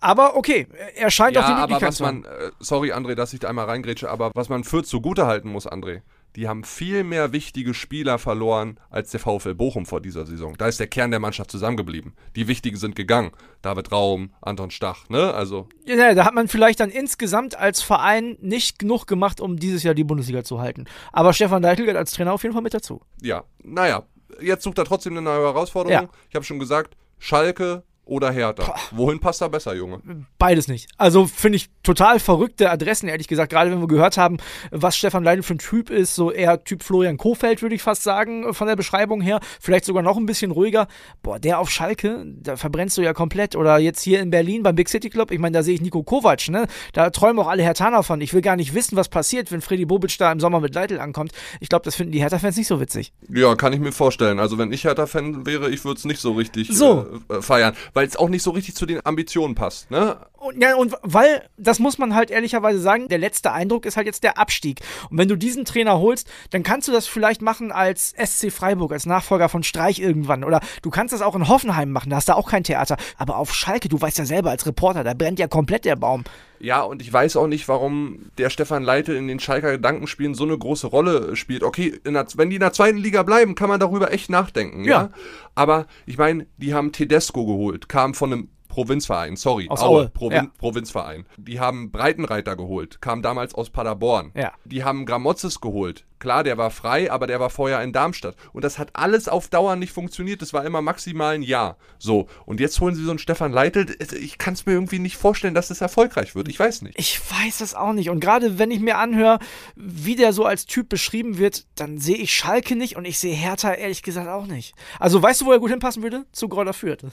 Aber 0.00 0.36
okay, 0.36 0.66
er 0.94 1.10
scheint 1.10 1.34
ja, 1.34 1.42
auch 1.42 1.46
die 1.46 1.52
aber 1.52 1.60
Möglichkeit 1.62 1.88
was 1.88 1.96
zu 1.96 2.06
haben. 2.06 2.20
man, 2.20 2.32
äh, 2.32 2.50
sorry 2.58 2.92
André, 2.92 3.14
dass 3.14 3.32
ich 3.32 3.40
da 3.40 3.48
einmal 3.48 3.64
reingrätsche, 3.66 4.10
aber 4.10 4.32
was 4.34 4.50
man 4.50 4.64
Fürth 4.64 4.86
zugute 4.86 5.26
halten 5.26 5.50
muss, 5.50 5.66
André, 5.66 6.02
die 6.36 6.48
haben 6.48 6.64
viel 6.64 7.04
mehr 7.04 7.32
wichtige 7.32 7.74
Spieler 7.74 8.18
verloren 8.18 8.78
als 8.88 9.10
der 9.10 9.20
VfL 9.20 9.54
Bochum 9.54 9.86
vor 9.86 10.00
dieser 10.00 10.26
Saison. 10.26 10.54
Da 10.56 10.68
ist 10.68 10.80
der 10.80 10.86
Kern 10.86 11.10
der 11.10 11.20
Mannschaft 11.20 11.50
zusammengeblieben. 11.50 12.14
Die 12.36 12.48
wichtigen 12.48 12.76
sind 12.76 12.94
gegangen. 12.96 13.32
David 13.62 13.92
Raum, 13.92 14.32
Anton 14.40 14.70
Stach, 14.70 15.08
ne? 15.08 15.34
Also, 15.34 15.68
Ja, 15.84 16.14
da 16.14 16.24
hat 16.24 16.34
man 16.34 16.48
vielleicht 16.48 16.80
dann 16.80 16.90
insgesamt 16.90 17.56
als 17.56 17.82
Verein 17.82 18.36
nicht 18.40 18.78
genug 18.78 19.06
gemacht, 19.06 19.40
um 19.40 19.56
dieses 19.58 19.82
Jahr 19.82 19.94
die 19.94 20.04
Bundesliga 20.04 20.44
zu 20.44 20.60
halten. 20.60 20.86
Aber 21.12 21.32
Stefan 21.32 21.62
Deichel 21.62 21.84
gehört 21.86 21.98
als 21.98 22.12
Trainer 22.12 22.32
auf 22.32 22.42
jeden 22.42 22.52
Fall 22.52 22.62
mit 22.62 22.74
dazu. 22.74 23.02
ja, 23.20 23.44
naja. 23.62 24.04
Jetzt 24.40 24.62
sucht 24.62 24.78
er 24.78 24.84
trotzdem 24.84 25.12
eine 25.14 25.22
neue 25.22 25.42
Herausforderung. 25.42 26.04
Ja. 26.04 26.08
Ich 26.28 26.36
habe 26.36 26.44
schon 26.44 26.60
gesagt, 26.60 26.96
Schalke 27.18 27.82
oder 28.10 28.32
Hertha. 28.32 28.74
Wohin 28.90 29.20
passt 29.20 29.40
er 29.40 29.48
besser, 29.48 29.74
Junge? 29.74 30.00
Beides 30.38 30.68
nicht. 30.68 30.88
Also 30.98 31.26
finde 31.26 31.56
ich 31.56 31.70
total 31.82 32.18
verrückte 32.18 32.70
Adressen, 32.70 33.08
ehrlich 33.08 33.28
gesagt. 33.28 33.52
Gerade 33.52 33.70
wenn 33.70 33.80
wir 33.80 33.86
gehört 33.86 34.18
haben, 34.18 34.38
was 34.70 34.96
Stefan 34.96 35.24
Leitl 35.24 35.42
für 35.42 35.54
ein 35.54 35.58
Typ 35.58 35.90
ist, 35.90 36.14
so 36.14 36.30
eher 36.30 36.62
Typ 36.64 36.82
Florian 36.82 37.16
Kofeld, 37.16 37.62
würde 37.62 37.74
ich 37.74 37.82
fast 37.82 38.02
sagen, 38.02 38.52
von 38.52 38.66
der 38.66 38.76
Beschreibung 38.76 39.20
her. 39.20 39.40
Vielleicht 39.60 39.84
sogar 39.84 40.02
noch 40.02 40.16
ein 40.16 40.26
bisschen 40.26 40.50
ruhiger. 40.50 40.88
Boah, 41.22 41.38
der 41.38 41.60
auf 41.60 41.70
Schalke, 41.70 42.24
da 42.26 42.56
verbrennst 42.56 42.98
du 42.98 43.02
ja 43.02 43.12
komplett. 43.12 43.54
Oder 43.54 43.78
jetzt 43.78 44.02
hier 44.02 44.20
in 44.20 44.30
Berlin 44.30 44.62
beim 44.62 44.74
Big 44.74 44.88
City 44.88 45.08
Club, 45.08 45.30
ich 45.30 45.38
meine, 45.38 45.56
da 45.56 45.62
sehe 45.62 45.74
ich 45.74 45.80
Nico 45.80 46.02
Kovac, 46.02 46.48
ne? 46.48 46.66
Da 46.92 47.10
träumen 47.10 47.38
auch 47.38 47.48
alle 47.48 47.62
Hertaner 47.62 48.02
von. 48.02 48.20
Ich 48.20 48.34
will 48.34 48.42
gar 48.42 48.56
nicht 48.56 48.74
wissen, 48.74 48.96
was 48.96 49.08
passiert, 49.08 49.52
wenn 49.52 49.60
Freddy 49.60 49.84
Bobic 49.84 50.18
da 50.18 50.32
im 50.32 50.40
Sommer 50.40 50.60
mit 50.60 50.74
Leitl 50.74 50.98
ankommt. 50.98 51.32
Ich 51.60 51.68
glaube, 51.68 51.84
das 51.84 51.94
finden 51.94 52.12
die 52.12 52.20
Hertha-Fans 52.20 52.56
nicht 52.56 52.66
so 52.66 52.80
witzig. 52.80 53.12
Ja, 53.28 53.54
kann 53.54 53.72
ich 53.72 53.80
mir 53.80 53.92
vorstellen. 53.92 54.40
Also 54.40 54.58
wenn 54.58 54.72
ich 54.72 54.84
Hertha-Fan 54.84 55.46
wäre, 55.46 55.70
ich 55.70 55.84
würde 55.84 55.98
es 55.98 56.04
nicht 56.04 56.20
so 56.20 56.32
richtig 56.32 56.68
So. 56.68 57.06
Äh, 57.28 57.40
feiern, 57.40 57.74
weil 57.94 57.99
es 58.06 58.16
auch 58.16 58.28
nicht 58.28 58.42
so 58.42 58.50
richtig 58.50 58.74
zu 58.74 58.86
den 58.86 59.04
Ambitionen 59.04 59.54
passt. 59.54 59.90
Ne? 59.90 60.16
Und, 60.40 60.62
ja, 60.62 60.74
und 60.74 60.94
weil, 61.02 61.46
das 61.58 61.80
muss 61.80 61.98
man 61.98 62.14
halt 62.14 62.30
ehrlicherweise 62.30 62.80
sagen, 62.80 63.08
der 63.08 63.18
letzte 63.18 63.52
Eindruck 63.52 63.84
ist 63.84 63.98
halt 63.98 64.06
jetzt 64.06 64.24
der 64.24 64.38
Abstieg. 64.38 64.80
Und 65.10 65.18
wenn 65.18 65.28
du 65.28 65.36
diesen 65.36 65.66
Trainer 65.66 65.98
holst, 65.98 66.30
dann 66.48 66.62
kannst 66.62 66.88
du 66.88 66.92
das 66.92 67.06
vielleicht 67.06 67.42
machen 67.42 67.72
als 67.72 68.14
SC 68.16 68.50
Freiburg, 68.50 68.92
als 68.92 69.04
Nachfolger 69.04 69.50
von 69.50 69.62
Streich 69.62 69.98
irgendwann. 69.98 70.42
Oder 70.42 70.60
du 70.80 70.88
kannst 70.88 71.12
das 71.12 71.20
auch 71.20 71.36
in 71.36 71.48
Hoffenheim 71.48 71.90
machen, 71.90 72.08
da 72.08 72.16
hast 72.16 72.30
du 72.30 72.36
auch 72.36 72.48
kein 72.48 72.64
Theater. 72.64 72.96
Aber 73.18 73.36
auf 73.36 73.54
Schalke, 73.54 73.90
du 73.90 74.00
weißt 74.00 74.16
ja 74.16 74.24
selber 74.24 74.48
als 74.48 74.64
Reporter, 74.64 75.04
da 75.04 75.12
brennt 75.12 75.38
ja 75.38 75.46
komplett 75.46 75.84
der 75.84 75.96
Baum. 75.96 76.24
Ja, 76.58 76.80
und 76.82 77.02
ich 77.02 77.12
weiß 77.12 77.36
auch 77.36 77.46
nicht, 77.46 77.68
warum 77.68 78.30
der 78.38 78.48
Stefan 78.48 78.82
Leitl 78.82 79.16
in 79.16 79.28
den 79.28 79.40
Schalker 79.40 79.72
Gedankenspielen 79.72 80.34
so 80.34 80.44
eine 80.44 80.56
große 80.56 80.86
Rolle 80.86 81.36
spielt. 81.36 81.62
Okay, 81.62 82.00
der, 82.06 82.26
wenn 82.36 82.48
die 82.48 82.56
in 82.56 82.60
der 82.60 82.72
zweiten 82.72 82.98
Liga 82.98 83.22
bleiben, 83.24 83.54
kann 83.54 83.68
man 83.68 83.80
darüber 83.80 84.10
echt 84.10 84.30
nachdenken. 84.30 84.84
Ja. 84.84 84.90
Ja. 84.90 85.10
Aber 85.54 85.86
ich 86.06 86.16
meine, 86.16 86.46
die 86.56 86.72
haben 86.72 86.92
Tedesco 86.92 87.44
geholt, 87.44 87.90
kam 87.90 88.14
von 88.14 88.32
einem 88.32 88.48
Provinzverein, 88.70 89.36
sorry, 89.36 89.68
Aus 89.68 89.82
Aue, 89.82 90.08
Provin 90.08 90.44
ja. 90.44 90.50
Provinzverein. 90.56 91.26
Die 91.36 91.60
haben 91.60 91.90
Breitenreiter 91.90 92.56
geholt, 92.56 93.02
kam 93.02 93.20
damals 93.20 93.54
aus 93.54 93.68
Paderborn. 93.68 94.32
Ja. 94.34 94.52
Die 94.64 94.84
haben 94.84 95.04
Gramotzes 95.04 95.60
geholt. 95.60 96.06
Klar, 96.20 96.44
der 96.44 96.56
war 96.56 96.70
frei, 96.70 97.10
aber 97.10 97.26
der 97.26 97.40
war 97.40 97.50
vorher 97.50 97.82
in 97.82 97.92
Darmstadt. 97.92 98.36
Und 98.52 98.62
das 98.64 98.78
hat 98.78 98.90
alles 98.92 99.26
auf 99.28 99.48
Dauer 99.48 99.74
nicht 99.74 99.92
funktioniert. 99.92 100.40
Das 100.42 100.52
war 100.52 100.64
immer 100.64 100.82
maximal 100.82 101.34
ein 101.34 101.42
Jahr. 101.42 101.76
So, 101.98 102.28
und 102.46 102.60
jetzt 102.60 102.80
holen 102.80 102.94
sie 102.94 103.02
so 103.02 103.10
einen 103.10 103.18
Stefan 103.18 103.50
Leitl. 103.52 103.86
Ich 104.20 104.38
kann 104.38 104.54
es 104.54 104.66
mir 104.66 104.72
irgendwie 104.72 104.98
nicht 105.00 105.16
vorstellen, 105.16 105.54
dass 105.54 105.68
das 105.68 105.80
erfolgreich 105.80 106.34
wird. 106.34 106.46
Ich 106.48 106.60
weiß 106.60 106.82
nicht. 106.82 106.98
Ich 106.98 107.20
weiß 107.30 107.60
es 107.62 107.74
auch 107.74 107.92
nicht. 107.92 108.10
Und 108.10 108.20
gerade 108.20 108.58
wenn 108.58 108.70
ich 108.70 108.80
mir 108.80 108.98
anhöre, 108.98 109.38
wie 109.74 110.14
der 110.14 110.32
so 110.32 110.44
als 110.44 110.66
Typ 110.66 110.88
beschrieben 110.88 111.38
wird, 111.38 111.64
dann 111.74 111.98
sehe 111.98 112.16
ich 112.16 112.32
Schalke 112.34 112.76
nicht 112.76 112.96
und 112.96 113.04
ich 113.06 113.18
sehe 113.18 113.34
Hertha 113.34 113.72
ehrlich 113.72 114.02
gesagt 114.02 114.28
auch 114.28 114.46
nicht. 114.46 114.74
Also 114.98 115.20
weißt 115.22 115.40
du, 115.40 115.46
wo 115.46 115.52
er 115.52 115.58
gut 115.58 115.70
hinpassen 115.70 116.02
würde? 116.02 116.26
Zu 116.32 116.48
Gräuter 116.48 116.74
Fürth. 116.74 117.00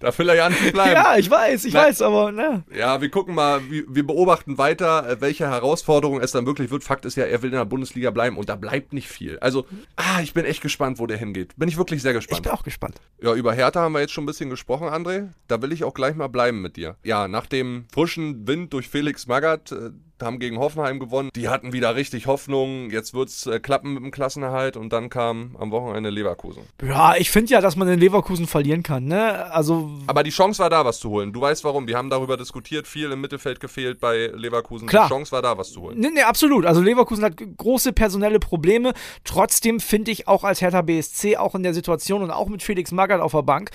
Da 0.00 0.18
will 0.18 0.28
er 0.28 0.34
ja 0.34 0.48
nicht 0.50 0.72
bleiben. 0.72 0.92
Ja, 0.92 1.16
ich 1.16 1.30
weiß, 1.30 1.64
ich 1.64 1.72
Na- 1.74 1.84
weiß, 1.84 2.02
aber 2.02 2.32
ne. 2.32 2.64
Ja, 2.76 3.00
wir 3.00 3.08
gucken 3.10 3.34
mal, 3.34 3.60
wir 3.70 4.06
beobachten 4.06 4.58
weiter, 4.58 5.08
äh, 5.08 5.20
welche 5.20 5.48
Herausforderung 5.48 6.20
es 6.20 6.32
dann 6.32 6.46
wirklich 6.46 6.70
wird. 6.70 6.84
Fakt 6.84 7.04
ist 7.04 7.16
ja, 7.16 7.24
er 7.24 7.42
will 7.42 7.50
in 7.54 7.60
der 7.60 7.64
Bundesliga 7.64 8.10
bleiben 8.10 8.36
und 8.36 8.48
da 8.48 8.56
bleibt 8.56 8.92
nicht 8.92 9.08
viel. 9.08 9.38
Also, 9.38 9.66
ah, 9.96 10.20
ich 10.22 10.34
bin 10.34 10.44
echt 10.44 10.60
gespannt, 10.62 10.98
wo 10.98 11.06
der 11.06 11.16
hingeht. 11.16 11.54
Bin 11.56 11.68
ich 11.68 11.76
wirklich 11.76 12.02
sehr 12.02 12.12
Ich 12.12 12.18
gespannt. 12.18 12.42
bin 12.42 12.52
auch 12.52 12.62
gespannt. 12.62 12.96
Ja, 13.22 13.34
über 13.34 13.52
Hertha 13.54 13.80
haben 13.80 13.92
wir 13.92 14.00
jetzt 14.00 14.12
schon 14.12 14.24
ein 14.24 14.26
bisschen 14.26 14.50
gesprochen, 14.50 14.88
André. 14.88 15.28
Da 15.48 15.60
will 15.62 15.72
ich 15.72 15.84
auch 15.84 15.94
gleich 15.94 16.14
mal 16.14 16.28
bleiben 16.28 16.60
mit 16.62 16.76
dir. 16.76 16.96
Ja, 17.04 17.28
nach 17.28 17.46
dem 17.46 17.86
frischen 17.92 18.46
Wind 18.46 18.72
durch 18.72 18.88
Felix 18.88 19.26
Magath, 19.26 19.72
äh, 19.72 19.90
haben 20.24 20.38
gegen 20.38 20.58
Hoffenheim 20.58 20.98
gewonnen. 20.98 21.30
Die 21.34 21.48
hatten 21.48 21.72
wieder 21.72 21.94
richtig 21.94 22.26
Hoffnung. 22.26 22.90
Jetzt 22.90 23.14
wird's 23.14 23.46
äh, 23.46 23.60
klappen 23.60 23.94
mit 23.94 24.02
dem 24.02 24.10
Klassenerhalt 24.10 24.76
und 24.76 24.92
dann 24.92 25.10
kam 25.10 25.56
am 25.58 25.70
Wochenende 25.70 26.10
Leverkusen. 26.10 26.64
Ja, 26.82 27.14
ich 27.16 27.30
finde 27.30 27.52
ja, 27.52 27.60
dass 27.60 27.76
man 27.76 27.88
in 27.88 27.98
Leverkusen 27.98 28.46
verlieren 28.46 28.82
kann, 28.82 29.04
ne? 29.04 29.52
Also, 29.52 29.90
Aber 30.06 30.22
die 30.22 30.30
Chance 30.30 30.62
war 30.62 30.70
da, 30.70 30.84
was 30.84 30.98
zu 30.98 31.10
holen. 31.10 31.32
Du 31.32 31.40
weißt 31.40 31.64
warum. 31.64 31.86
Wir 31.86 31.96
haben 31.96 32.10
darüber 32.10 32.36
diskutiert. 32.36 32.86
Viel 32.86 33.10
im 33.10 33.20
Mittelfeld 33.20 33.60
gefehlt 33.60 34.00
bei 34.00 34.30
Leverkusen. 34.34 34.88
Klar. 34.88 35.06
Die 35.06 35.14
Chance 35.14 35.32
war 35.32 35.42
da, 35.42 35.56
was 35.58 35.70
zu 35.70 35.80
holen. 35.82 35.98
ne, 35.98 36.10
ne, 36.10 36.26
absolut. 36.26 36.66
Also 36.66 36.80
Leverkusen 36.80 37.24
hat 37.24 37.34
große 37.56 37.92
personelle 37.92 38.38
Probleme. 38.38 38.92
Trotzdem 39.24 39.80
finde 39.80 40.10
ich 40.10 40.28
auch 40.28 40.44
als 40.44 40.60
Hertha 40.60 40.82
BSC, 40.82 41.36
auch 41.36 41.54
in 41.54 41.62
der 41.62 41.74
Situation 41.74 42.22
und 42.22 42.30
auch 42.30 42.48
mit 42.48 42.62
Felix 42.62 42.92
Magath 42.92 43.20
auf 43.20 43.32
der 43.32 43.42
Bank, 43.42 43.70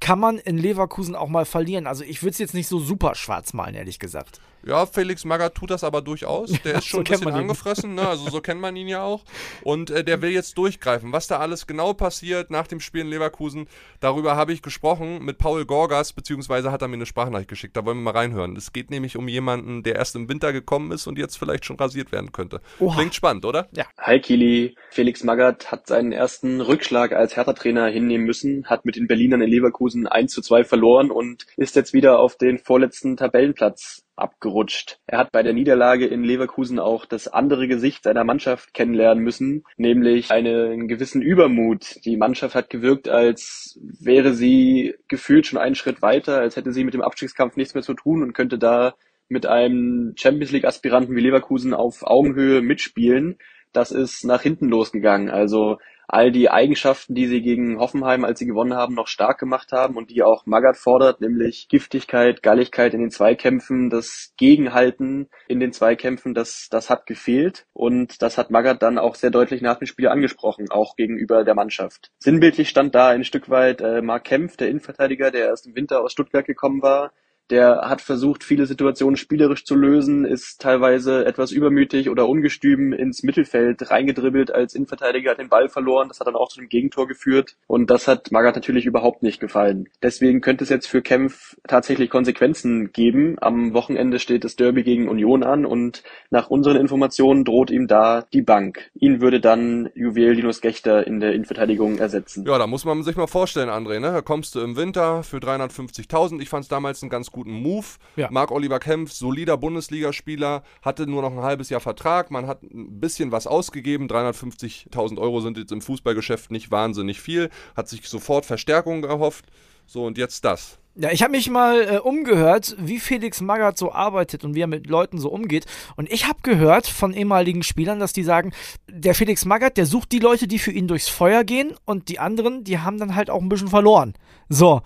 kann 0.00 0.20
man 0.20 0.38
in 0.38 0.58
Leverkusen 0.58 1.14
auch 1.14 1.28
mal 1.28 1.44
verlieren. 1.44 1.86
Also 1.86 2.04
ich 2.04 2.22
würde 2.22 2.32
es 2.32 2.38
jetzt 2.38 2.54
nicht 2.54 2.68
so 2.68 2.78
super 2.78 3.14
schwarz 3.14 3.52
malen, 3.52 3.74
ehrlich 3.74 3.98
gesagt. 3.98 4.40
Ja, 4.68 4.84
Felix 4.84 5.24
Magath 5.24 5.54
tut 5.54 5.70
das 5.70 5.82
aber 5.82 6.02
durchaus. 6.02 6.52
Der 6.62 6.74
ist 6.78 6.84
schon 6.84 7.06
so 7.06 7.14
ein 7.14 7.20
bisschen 7.20 7.34
angefressen, 7.34 7.94
ne? 7.94 8.06
also 8.06 8.28
so 8.28 8.42
kennt 8.42 8.60
man 8.60 8.76
ihn 8.76 8.86
ja 8.86 9.02
auch. 9.02 9.24
Und 9.62 9.88
äh, 9.88 10.04
der 10.04 10.20
will 10.20 10.30
jetzt 10.30 10.58
durchgreifen. 10.58 11.10
Was 11.10 11.26
da 11.26 11.38
alles 11.38 11.66
genau 11.66 11.94
passiert 11.94 12.50
nach 12.50 12.66
dem 12.66 12.78
Spiel 12.78 13.00
in 13.00 13.08
Leverkusen, 13.08 13.66
darüber 14.00 14.36
habe 14.36 14.52
ich 14.52 14.60
gesprochen 14.60 15.24
mit 15.24 15.38
Paul 15.38 15.64
Gorgas, 15.64 16.12
beziehungsweise 16.12 16.70
hat 16.70 16.82
er 16.82 16.88
mir 16.88 16.96
eine 16.96 17.06
Sprachnachricht 17.06 17.48
geschickt. 17.48 17.78
Da 17.78 17.86
wollen 17.86 17.96
wir 17.96 18.12
mal 18.12 18.18
reinhören. 18.18 18.56
Es 18.56 18.74
geht 18.74 18.90
nämlich 18.90 19.16
um 19.16 19.26
jemanden, 19.26 19.82
der 19.82 19.96
erst 19.96 20.16
im 20.16 20.28
Winter 20.28 20.52
gekommen 20.52 20.92
ist 20.92 21.06
und 21.06 21.16
jetzt 21.16 21.38
vielleicht 21.38 21.64
schon 21.64 21.76
rasiert 21.76 22.12
werden 22.12 22.32
könnte. 22.32 22.60
Oha. 22.78 22.94
Klingt 22.96 23.14
spannend, 23.14 23.46
oder? 23.46 23.68
Hi 23.96 24.20
Kili, 24.20 24.76
Felix 24.90 25.24
Magath 25.24 25.72
hat 25.72 25.86
seinen 25.86 26.12
ersten 26.12 26.60
Rückschlag 26.60 27.12
als 27.12 27.36
Hertha-Trainer 27.36 27.86
hinnehmen 27.86 28.26
müssen, 28.26 28.66
hat 28.66 28.84
mit 28.84 28.96
den 28.96 29.06
Berlinern 29.06 29.40
in 29.40 29.48
Leverkusen 29.48 30.06
1 30.06 30.30
zu 30.30 30.42
2 30.42 30.64
verloren 30.64 31.10
und 31.10 31.46
ist 31.56 31.74
jetzt 31.74 31.94
wieder 31.94 32.18
auf 32.18 32.36
den 32.36 32.58
vorletzten 32.58 33.16
Tabellenplatz 33.16 34.04
abgerutscht. 34.18 34.98
Er 35.06 35.18
hat 35.18 35.32
bei 35.32 35.42
der 35.42 35.52
Niederlage 35.52 36.06
in 36.06 36.24
Leverkusen 36.24 36.78
auch 36.78 37.06
das 37.06 37.28
andere 37.28 37.68
Gesicht 37.68 38.04
seiner 38.04 38.24
Mannschaft 38.24 38.74
kennenlernen 38.74 39.22
müssen, 39.22 39.64
nämlich 39.76 40.30
einen 40.30 40.88
gewissen 40.88 41.22
Übermut. 41.22 42.04
Die 42.04 42.16
Mannschaft 42.16 42.54
hat 42.54 42.70
gewirkt, 42.70 43.08
als 43.08 43.78
wäre 44.00 44.34
sie 44.34 44.94
gefühlt 45.08 45.46
schon 45.46 45.58
einen 45.58 45.74
Schritt 45.74 46.02
weiter, 46.02 46.38
als 46.40 46.56
hätte 46.56 46.72
sie 46.72 46.84
mit 46.84 46.94
dem 46.94 47.02
Abstiegskampf 47.02 47.56
nichts 47.56 47.74
mehr 47.74 47.82
zu 47.82 47.94
tun 47.94 48.22
und 48.22 48.32
könnte 48.32 48.58
da 48.58 48.94
mit 49.28 49.46
einem 49.46 50.14
Champions 50.16 50.52
League 50.52 50.64
Aspiranten 50.64 51.14
wie 51.14 51.20
Leverkusen 51.20 51.74
auf 51.74 52.02
Augenhöhe 52.02 52.62
mitspielen. 52.62 53.38
Das 53.72 53.92
ist 53.92 54.24
nach 54.24 54.42
hinten 54.42 54.68
losgegangen. 54.68 55.28
Also 55.28 55.78
all 56.08 56.32
die 56.32 56.50
Eigenschaften, 56.50 57.14
die 57.14 57.26
sie 57.26 57.42
gegen 57.42 57.78
Hoffenheim, 57.78 58.24
als 58.24 58.38
sie 58.38 58.46
gewonnen 58.46 58.74
haben, 58.74 58.94
noch 58.94 59.06
stark 59.06 59.38
gemacht 59.38 59.72
haben 59.72 59.96
und 59.96 60.10
die 60.10 60.22
auch 60.22 60.46
Magath 60.46 60.78
fordert, 60.78 61.20
nämlich 61.20 61.68
Giftigkeit, 61.68 62.42
Galligkeit 62.42 62.94
in 62.94 63.00
den 63.00 63.10
Zweikämpfen, 63.10 63.90
das 63.90 64.32
Gegenhalten 64.38 65.28
in 65.46 65.60
den 65.60 65.72
Zweikämpfen, 65.72 66.34
das, 66.34 66.68
das 66.70 66.88
hat 66.88 67.06
gefehlt. 67.06 67.66
Und 67.74 68.22
das 68.22 68.38
hat 68.38 68.50
Magath 68.50 68.82
dann 68.82 68.98
auch 68.98 69.14
sehr 69.14 69.30
deutlich 69.30 69.60
nach 69.60 69.78
dem 69.78 69.86
Spiel 69.86 70.08
angesprochen, 70.08 70.70
auch 70.70 70.96
gegenüber 70.96 71.44
der 71.44 71.54
Mannschaft. 71.54 72.10
Sinnbildlich 72.18 72.70
stand 72.70 72.94
da 72.94 73.08
ein 73.08 73.24
Stück 73.24 73.50
weit 73.50 73.82
äh, 73.82 74.00
Mark 74.00 74.24
Kempf, 74.24 74.56
der 74.56 74.70
Innenverteidiger, 74.70 75.30
der 75.30 75.46
erst 75.46 75.66
im 75.66 75.76
Winter 75.76 76.02
aus 76.02 76.12
Stuttgart 76.12 76.46
gekommen 76.46 76.80
war, 76.80 77.12
der 77.50 77.82
hat 77.84 78.00
versucht, 78.00 78.44
viele 78.44 78.66
Situationen 78.66 79.16
spielerisch 79.16 79.64
zu 79.64 79.74
lösen, 79.74 80.24
ist 80.24 80.60
teilweise 80.60 81.24
etwas 81.24 81.52
übermütig 81.52 82.10
oder 82.10 82.28
ungestüm 82.28 82.92
ins 82.92 83.22
Mittelfeld 83.22 83.90
reingedribbelt 83.90 84.50
als 84.50 84.74
Innenverteidiger, 84.74 85.32
hat 85.32 85.38
den 85.38 85.48
Ball 85.48 85.68
verloren. 85.68 86.08
Das 86.08 86.20
hat 86.20 86.26
dann 86.26 86.36
auch 86.36 86.48
zu 86.48 86.60
einem 86.60 86.68
Gegentor 86.68 87.08
geführt. 87.08 87.56
Und 87.66 87.90
das 87.90 88.08
hat 88.08 88.30
Magath 88.32 88.56
natürlich 88.56 88.86
überhaupt 88.86 89.22
nicht 89.22 89.40
gefallen. 89.40 89.88
Deswegen 90.02 90.40
könnte 90.40 90.64
es 90.64 90.70
jetzt 90.70 90.86
für 90.86 91.02
Kempf 91.02 91.56
tatsächlich 91.66 92.10
Konsequenzen 92.10 92.92
geben. 92.92 93.36
Am 93.40 93.72
Wochenende 93.72 94.18
steht 94.18 94.44
das 94.44 94.56
Derby 94.56 94.82
gegen 94.82 95.08
Union 95.08 95.42
an 95.42 95.64
und 95.64 96.02
nach 96.30 96.50
unseren 96.50 96.76
Informationen 96.76 97.44
droht 97.44 97.70
ihm 97.70 97.86
da 97.86 98.26
die 98.32 98.42
Bank. 98.42 98.90
Ihn 98.94 99.20
würde 99.20 99.40
dann 99.40 99.90
Juwel 99.94 100.32
Linus 100.32 100.60
Gechter 100.60 101.06
in 101.06 101.20
der 101.20 101.32
Innenverteidigung 101.32 101.98
ersetzen. 101.98 102.44
Ja, 102.46 102.58
da 102.58 102.66
muss 102.66 102.84
man 102.84 103.02
sich 103.02 103.16
mal 103.16 103.26
vorstellen, 103.26 103.68
André, 103.68 104.00
ne? 104.00 104.12
Da 104.12 104.20
kommst 104.20 104.54
du 104.54 104.60
im 104.60 104.76
Winter 104.76 105.22
für 105.22 105.38
350.000. 105.38 106.40
Ich 106.40 106.48
fand 106.48 106.64
es 106.64 106.68
damals 106.68 107.02
einen 107.02 107.10
ganz 107.10 107.30
guten 107.38 107.52
Move. 107.52 107.86
Ja. 108.16 108.28
Marc 108.32 108.50
Oliver 108.50 108.80
Kempf, 108.80 109.12
solider 109.12 109.56
Bundesligaspieler, 109.56 110.64
hatte 110.82 111.06
nur 111.06 111.22
noch 111.22 111.30
ein 111.30 111.42
halbes 111.42 111.70
Jahr 111.70 111.80
Vertrag. 111.80 112.32
Man 112.32 112.48
hat 112.48 112.64
ein 112.64 112.98
bisschen 112.98 113.30
was 113.30 113.46
ausgegeben. 113.46 114.08
350.000 114.08 115.18
Euro 115.18 115.40
sind 115.40 115.56
jetzt 115.56 115.70
im 115.70 115.80
Fußballgeschäft 115.80 116.50
nicht 116.50 116.72
wahnsinnig 116.72 117.20
viel. 117.20 117.50
Hat 117.76 117.88
sich 117.88 118.08
sofort 118.08 118.44
Verstärkung 118.44 119.04
erhofft. 119.04 119.46
So, 119.86 120.04
und 120.04 120.18
jetzt 120.18 120.44
das. 120.44 120.78
Ja, 120.96 121.12
ich 121.12 121.22
habe 121.22 121.30
mich 121.30 121.48
mal 121.48 121.82
äh, 121.82 121.98
umgehört, 121.98 122.74
wie 122.76 122.98
Felix 122.98 123.40
Magath 123.40 123.78
so 123.78 123.92
arbeitet 123.92 124.42
und 124.42 124.56
wie 124.56 124.62
er 124.62 124.66
mit 124.66 124.88
Leuten 124.88 125.18
so 125.18 125.28
umgeht. 125.28 125.64
Und 125.94 126.10
ich 126.10 126.26
habe 126.26 126.40
gehört 126.42 126.88
von 126.88 127.14
ehemaligen 127.14 127.62
Spielern, 127.62 128.00
dass 128.00 128.12
die 128.12 128.24
sagen, 128.24 128.52
der 128.88 129.14
Felix 129.14 129.44
Magath, 129.44 129.76
der 129.76 129.86
sucht 129.86 130.10
die 130.10 130.18
Leute, 130.18 130.48
die 130.48 130.58
für 130.58 130.72
ihn 130.72 130.88
durchs 130.88 131.08
Feuer 131.08 131.44
gehen 131.44 131.72
und 131.84 132.08
die 132.08 132.18
anderen, 132.18 132.64
die 132.64 132.80
haben 132.80 132.98
dann 132.98 133.14
halt 133.14 133.30
auch 133.30 133.40
ein 133.40 133.48
bisschen 133.48 133.68
verloren. 133.68 134.14
So, 134.48 134.82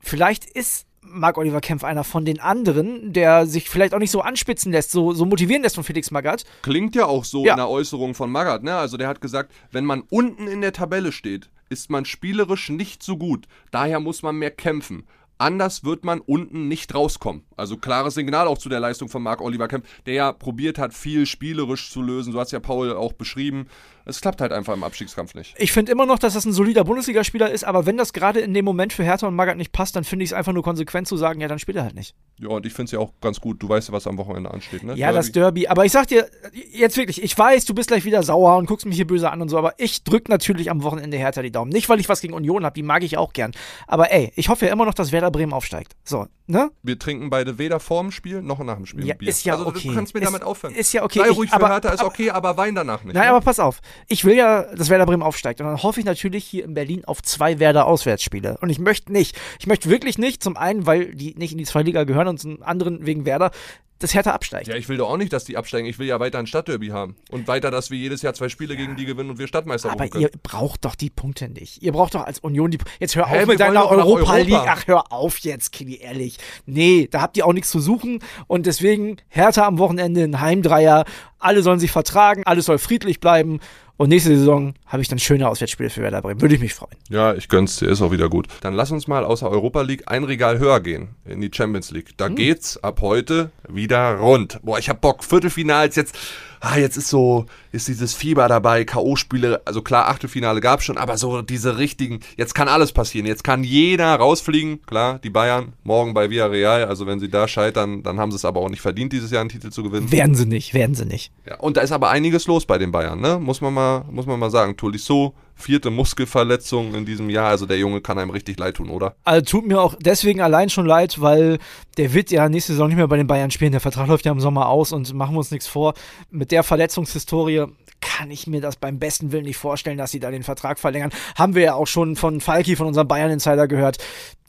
vielleicht 0.00 0.44
ist 0.46 0.86
Marc 1.16 1.38
Oliver 1.38 1.60
Kempf 1.60 1.82
einer 1.84 2.04
von 2.04 2.24
den 2.24 2.40
anderen, 2.40 3.12
der 3.12 3.46
sich 3.46 3.68
vielleicht 3.70 3.94
auch 3.94 3.98
nicht 3.98 4.10
so 4.10 4.20
anspitzen 4.20 4.72
lässt, 4.72 4.90
so, 4.90 5.12
so 5.12 5.24
motivieren 5.24 5.62
lässt 5.62 5.74
von 5.74 5.84
Felix 5.84 6.10
Magath. 6.10 6.44
Klingt 6.62 6.94
ja 6.94 7.06
auch 7.06 7.24
so 7.24 7.44
Ja. 7.44 7.52
in 7.52 7.56
der 7.56 7.68
Äußerung 7.68 8.14
von 8.14 8.30
Magath, 8.30 8.62
ne? 8.62 8.76
Also 8.76 8.96
der 8.96 9.08
hat 9.08 9.20
gesagt, 9.20 9.52
wenn 9.72 9.84
man 9.84 10.02
unten 10.10 10.46
in 10.46 10.60
der 10.60 10.72
Tabelle 10.72 11.12
steht, 11.12 11.50
ist 11.68 11.90
man 11.90 12.04
spielerisch 12.04 12.68
nicht 12.68 13.02
so 13.02 13.16
gut. 13.16 13.46
Daher 13.70 13.98
muss 14.00 14.22
man 14.22 14.36
mehr 14.36 14.50
kämpfen. 14.52 15.04
Anders 15.38 15.84
wird 15.84 16.04
man 16.04 16.20
unten 16.20 16.66
nicht 16.68 16.94
rauskommen. 16.94 17.42
Also 17.56 17.76
klares 17.76 18.14
Signal 18.14 18.46
auch 18.48 18.56
zu 18.56 18.70
der 18.70 18.80
Leistung 18.80 19.08
von 19.10 19.22
Marc 19.22 19.42
Oliver 19.42 19.68
Kemp, 19.68 19.84
der 20.06 20.14
ja 20.14 20.32
probiert 20.32 20.78
hat, 20.78 20.94
viel 20.94 21.26
spielerisch 21.26 21.90
zu 21.90 22.00
lösen. 22.00 22.32
So 22.32 22.40
hat 22.40 22.46
es 22.46 22.52
ja 22.52 22.60
Paul 22.60 22.94
auch 22.94 23.12
beschrieben. 23.12 23.66
Es 24.08 24.20
klappt 24.20 24.40
halt 24.40 24.52
einfach 24.52 24.72
im 24.72 24.84
Abstiegskampf 24.84 25.34
nicht. 25.34 25.54
Ich 25.58 25.72
finde 25.72 25.90
immer 25.90 26.06
noch, 26.06 26.18
dass 26.20 26.34
das 26.34 26.44
ein 26.44 26.52
solider 26.52 26.84
Bundesligaspieler 26.84 27.50
ist, 27.50 27.64
aber 27.64 27.86
wenn 27.86 27.96
das 27.96 28.12
gerade 28.12 28.38
in 28.40 28.54
dem 28.54 28.64
Moment 28.64 28.92
für 28.92 29.02
Hertha 29.02 29.26
und 29.26 29.34
Magath 29.34 29.56
nicht 29.56 29.72
passt, 29.72 29.96
dann 29.96 30.04
finde 30.04 30.22
ich 30.24 30.30
es 30.30 30.32
einfach 30.32 30.52
nur 30.52 30.62
konsequent 30.62 31.08
zu 31.08 31.16
sagen, 31.16 31.40
ja, 31.40 31.48
dann 31.48 31.58
spielt 31.58 31.76
er 31.76 31.82
halt 31.82 31.96
nicht. 31.96 32.14
Ja, 32.38 32.48
und 32.50 32.64
ich 32.66 32.72
finde 32.72 32.84
es 32.84 32.92
ja 32.92 32.98
auch 33.00 33.12
ganz 33.20 33.40
gut. 33.40 33.60
Du 33.62 33.68
weißt 33.68 33.88
ja, 33.88 33.92
was 33.94 34.06
am 34.06 34.16
Wochenende 34.16 34.50
ansteht, 34.52 34.84
ne? 34.84 34.94
Ja, 34.94 35.10
das 35.10 35.32
Derby. 35.32 35.62
Derby. 35.62 35.68
Aber 35.68 35.84
ich 35.84 35.90
sag 35.92 36.06
dir, 36.06 36.28
jetzt 36.70 36.96
wirklich, 36.96 37.20
ich 37.22 37.36
weiß, 37.36 37.64
du 37.64 37.74
bist 37.74 37.88
gleich 37.88 38.04
wieder 38.04 38.22
sauer 38.22 38.56
und 38.58 38.66
guckst 38.66 38.86
mich 38.86 38.94
hier 38.96 39.06
böse 39.06 39.30
an 39.30 39.42
und 39.42 39.48
so, 39.48 39.58
aber 39.58 39.74
ich 39.78 40.04
drück 40.04 40.28
natürlich 40.28 40.70
am 40.70 40.82
Wochenende 40.84 41.16
Hertha 41.16 41.42
die 41.42 41.50
Daumen. 41.50 41.70
Nicht, 41.72 41.88
weil 41.88 41.98
ich 41.98 42.08
was 42.08 42.20
gegen 42.20 42.32
Union 42.34 42.64
habe, 42.64 42.74
die 42.74 42.82
mag 42.84 43.02
ich 43.02 43.16
auch 43.18 43.32
gern. 43.32 43.50
Aber 43.88 44.12
ey, 44.12 44.32
ich 44.36 44.48
hoffe 44.48 44.66
ja 44.66 44.72
immer 44.72 44.84
noch, 44.84 44.94
dass 44.94 45.10
Werder 45.10 45.30
Bremen 45.32 45.52
aufsteigt. 45.52 45.96
So, 46.04 46.26
ne? 46.46 46.70
Wir 46.84 46.98
trinken 46.98 47.28
beide 47.30 47.58
weder 47.58 47.80
vor 47.80 48.02
dem 48.02 48.12
Spiel 48.12 48.40
noch 48.42 48.60
nach 48.60 48.76
dem 48.76 48.86
Spiel 48.86 49.04
Ja, 49.06 49.14
Bier. 49.14 49.28
ist 49.30 49.44
ja 49.44 49.54
also 49.54 49.66
okay. 49.66 49.88
du 49.88 49.94
kannst 49.94 50.14
mir 50.14 50.20
Ist- 50.20 50.26
damit 50.26 50.42
aufhören. 50.44 50.74
ist 50.74 50.92
ja 50.92 51.02
okay. 51.02 51.18
Sei 51.20 51.30
Ich- 51.30 51.36
ruhig 51.36 51.50
für 51.50 51.56
aber- 51.56 51.68
Hertha, 51.70 51.88
ist 51.88 52.00
aber- 52.00 52.08
okay, 52.08 52.30
aber 52.30 52.56
wein 52.56 52.74
danach 52.74 53.02
nicht. 53.02 53.14
Nein, 53.14 53.24
ne? 53.24 53.30
aber 53.30 53.40
pass 53.40 53.58
auf. 53.58 53.80
Ich 54.08 54.24
will 54.24 54.36
ja, 54.36 54.62
dass 54.74 54.90
Werder 54.90 55.06
Bremen 55.06 55.22
aufsteigt. 55.22 55.60
Und 55.60 55.66
dann 55.66 55.82
hoffe 55.82 56.00
ich 56.00 56.06
natürlich 56.06 56.44
hier 56.44 56.64
in 56.64 56.74
Berlin 56.74 57.04
auf 57.04 57.22
zwei 57.22 57.58
Werder 57.58 57.86
Auswärtsspiele. 57.86 58.58
Und 58.60 58.70
ich 58.70 58.78
möchte 58.78 59.12
nicht, 59.12 59.36
ich 59.58 59.66
möchte 59.66 59.88
wirklich 59.90 60.18
nicht, 60.18 60.42
zum 60.42 60.56
einen, 60.56 60.86
weil 60.86 61.14
die 61.14 61.34
nicht 61.36 61.52
in 61.52 61.58
die 61.58 61.64
zwei 61.64 61.82
Liga 61.82 62.04
gehören 62.04 62.28
und 62.28 62.38
zum 62.38 62.62
anderen 62.62 63.06
wegen 63.06 63.24
Werder, 63.24 63.50
dass 63.98 64.12
Hertha 64.12 64.32
absteigt. 64.32 64.68
Ja, 64.68 64.74
ich 64.74 64.88
will 64.88 64.98
doch 64.98 65.08
auch 65.08 65.16
nicht, 65.16 65.32
dass 65.32 65.44
die 65.44 65.56
absteigen. 65.56 65.88
Ich 65.88 65.98
will 65.98 66.06
ja 66.06 66.20
weiter 66.20 66.38
ein 66.38 66.46
Stadtderby 66.46 66.88
haben. 66.88 67.16
Und 67.30 67.48
weiter, 67.48 67.70
dass 67.70 67.90
wir 67.90 67.98
jedes 67.98 68.20
Jahr 68.22 68.34
zwei 68.34 68.48
Spiele 68.48 68.76
gegen 68.76 68.96
die 68.96 69.06
gewinnen 69.06 69.30
und 69.30 69.38
wir 69.38 69.46
Stadtmeister 69.46 69.90
Aber 69.90 70.04
ihr 70.16 70.30
braucht 70.42 70.84
doch 70.84 70.94
die 70.94 71.08
Punkte 71.08 71.48
nicht. 71.48 71.82
Ihr 71.82 71.92
braucht 71.92 72.14
doch 72.14 72.24
als 72.24 72.40
Union 72.40 72.70
die. 72.70 72.78
Jetzt 73.00 73.16
hör 73.16 73.28
Hä, 73.28 73.42
auf 73.42 73.46
mit 73.46 73.60
deiner 73.60 73.88
Europa 73.90 74.34
Europa. 74.34 74.36
League. 74.36 74.54
Ach, 74.54 74.86
hör 74.86 75.12
auf 75.12 75.38
jetzt, 75.38 75.72
Kili, 75.72 75.96
ehrlich. 75.96 76.36
Nee, 76.66 77.08
da 77.10 77.22
habt 77.22 77.36
ihr 77.36 77.46
auch 77.46 77.54
nichts 77.54 77.70
zu 77.70 77.80
suchen. 77.80 78.20
Und 78.46 78.66
deswegen 78.66 79.16
Hertha 79.28 79.66
am 79.66 79.78
Wochenende 79.78 80.24
ein 80.24 80.40
Heimdreier. 80.40 81.04
Alle 81.38 81.62
sollen 81.62 81.78
sich 81.78 81.90
vertragen, 81.90 82.42
alles 82.44 82.66
soll 82.66 82.78
friedlich 82.78 83.20
bleiben. 83.20 83.60
Und 83.98 84.10
nächste 84.10 84.36
Saison 84.36 84.74
habe 84.86 85.00
ich 85.00 85.08
dann 85.08 85.18
schöne 85.18 85.48
Auswärtsspiele 85.48 85.88
für 85.88 86.02
Werder 86.02 86.20
Bremen. 86.20 86.42
Würde 86.42 86.54
ich 86.54 86.60
mich 86.60 86.74
freuen. 86.74 86.96
Ja, 87.08 87.34
ich 87.34 87.48
gönn's 87.48 87.76
dir, 87.76 87.86
ist 87.86 88.02
auch 88.02 88.12
wieder 88.12 88.28
gut. 88.28 88.46
Dann 88.60 88.74
lass 88.74 88.90
uns 88.90 89.08
mal 89.08 89.24
außer 89.24 89.48
Europa 89.48 89.80
League 89.80 90.04
ein 90.06 90.24
Regal 90.24 90.58
höher 90.58 90.80
gehen, 90.80 91.08
in 91.24 91.40
die 91.40 91.50
Champions 91.52 91.90
League. 91.90 92.10
Da 92.18 92.28
geht's 92.28 92.76
ab 92.82 93.00
heute 93.00 93.50
wieder 93.68 94.16
rund. 94.16 94.60
Boah, 94.62 94.78
ich 94.78 94.90
hab 94.90 95.00
Bock, 95.00 95.24
Viertelfinals 95.24 95.96
jetzt. 95.96 96.18
Ah, 96.60 96.78
jetzt 96.78 96.96
ist 96.96 97.08
so, 97.08 97.46
ist 97.72 97.88
dieses 97.88 98.14
Fieber 98.14 98.48
dabei, 98.48 98.84
K.O.-Spiele, 98.84 99.60
also 99.64 99.82
klar, 99.82 100.08
Achtelfinale 100.08 100.60
gab's 100.60 100.84
schon, 100.84 100.98
aber 100.98 101.16
so 101.18 101.42
diese 101.42 101.78
richtigen, 101.78 102.20
jetzt 102.36 102.54
kann 102.54 102.68
alles 102.68 102.92
passieren. 102.92 103.26
Jetzt 103.26 103.44
kann 103.44 103.64
jeder 103.64 104.14
rausfliegen. 104.14 104.82
Klar, 104.86 105.18
die 105.18 105.30
Bayern, 105.30 105.72
morgen 105.84 106.14
bei 106.14 106.30
Villarreal, 106.30 106.84
also 106.84 107.06
wenn 107.06 107.20
sie 107.20 107.28
da 107.28 107.48
scheitern, 107.48 108.02
dann 108.02 108.18
haben 108.18 108.30
sie 108.30 108.36
es 108.36 108.44
aber 108.44 108.60
auch 108.60 108.70
nicht 108.70 108.80
verdient, 108.80 109.12
dieses 109.12 109.30
Jahr 109.30 109.40
einen 109.40 109.50
Titel 109.50 109.70
zu 109.70 109.82
gewinnen. 109.82 110.10
Werden 110.12 110.34
sie 110.34 110.46
nicht, 110.46 110.74
werden 110.74 110.94
sie 110.94 111.06
nicht. 111.06 111.32
Ja, 111.46 111.58
und 111.60 111.76
da 111.76 111.80
ist 111.80 111.92
aber 111.92 112.10
einiges 112.10 112.46
los 112.46 112.66
bei 112.66 112.78
den 112.78 112.92
Bayern, 112.92 113.20
ne? 113.20 113.38
Muss 113.38 113.60
man 113.60 113.74
mal, 113.74 114.04
muss 114.10 114.26
man 114.26 114.38
mal 114.38 114.50
sagen. 114.50 114.76
Tolisso, 114.76 115.34
vierte 115.56 115.90
Muskelverletzung 115.90 116.94
in 116.94 117.06
diesem 117.06 117.30
Jahr, 117.30 117.48
also 117.48 117.66
der 117.66 117.78
Junge 117.78 118.00
kann 118.00 118.18
einem 118.18 118.30
richtig 118.30 118.58
leid 118.58 118.76
tun, 118.76 118.90
oder? 118.90 119.16
Also 119.24 119.44
tut 119.44 119.66
mir 119.66 119.80
auch 119.80 119.96
deswegen 119.98 120.40
allein 120.42 120.68
schon 120.68 120.86
leid, 120.86 121.20
weil 121.20 121.58
der 121.96 122.12
wird 122.12 122.30
ja 122.30 122.48
nächste 122.48 122.72
Saison 122.72 122.88
nicht 122.88 122.98
mehr 122.98 123.08
bei 123.08 123.16
den 123.16 123.26
Bayern 123.26 123.50
spielen. 123.50 123.72
Der 123.72 123.80
Vertrag 123.80 124.06
läuft 124.06 124.26
ja 124.26 124.32
im 124.32 124.40
Sommer 124.40 124.68
aus 124.68 124.92
und 124.92 125.12
machen 125.14 125.34
wir 125.34 125.38
uns 125.38 125.50
nichts 125.50 125.66
vor. 125.66 125.94
Mit 126.30 126.52
der 126.52 126.62
Verletzungshistorie 126.62 127.64
kann 128.00 128.30
ich 128.30 128.46
mir 128.46 128.60
das 128.60 128.76
beim 128.76 128.98
besten 128.98 129.32
Willen 129.32 129.44
nicht 129.44 129.56
vorstellen, 129.56 129.96
dass 129.98 130.10
sie 130.10 130.20
da 130.20 130.30
den 130.30 130.42
Vertrag 130.42 130.78
verlängern. 130.78 131.10
Haben 131.34 131.54
wir 131.54 131.62
ja 131.62 131.74
auch 131.74 131.86
schon 131.86 132.16
von 132.16 132.40
Falki, 132.40 132.76
von 132.76 132.86
unserem 132.86 133.08
Bayern-Insider 133.08 133.66
gehört. 133.66 133.98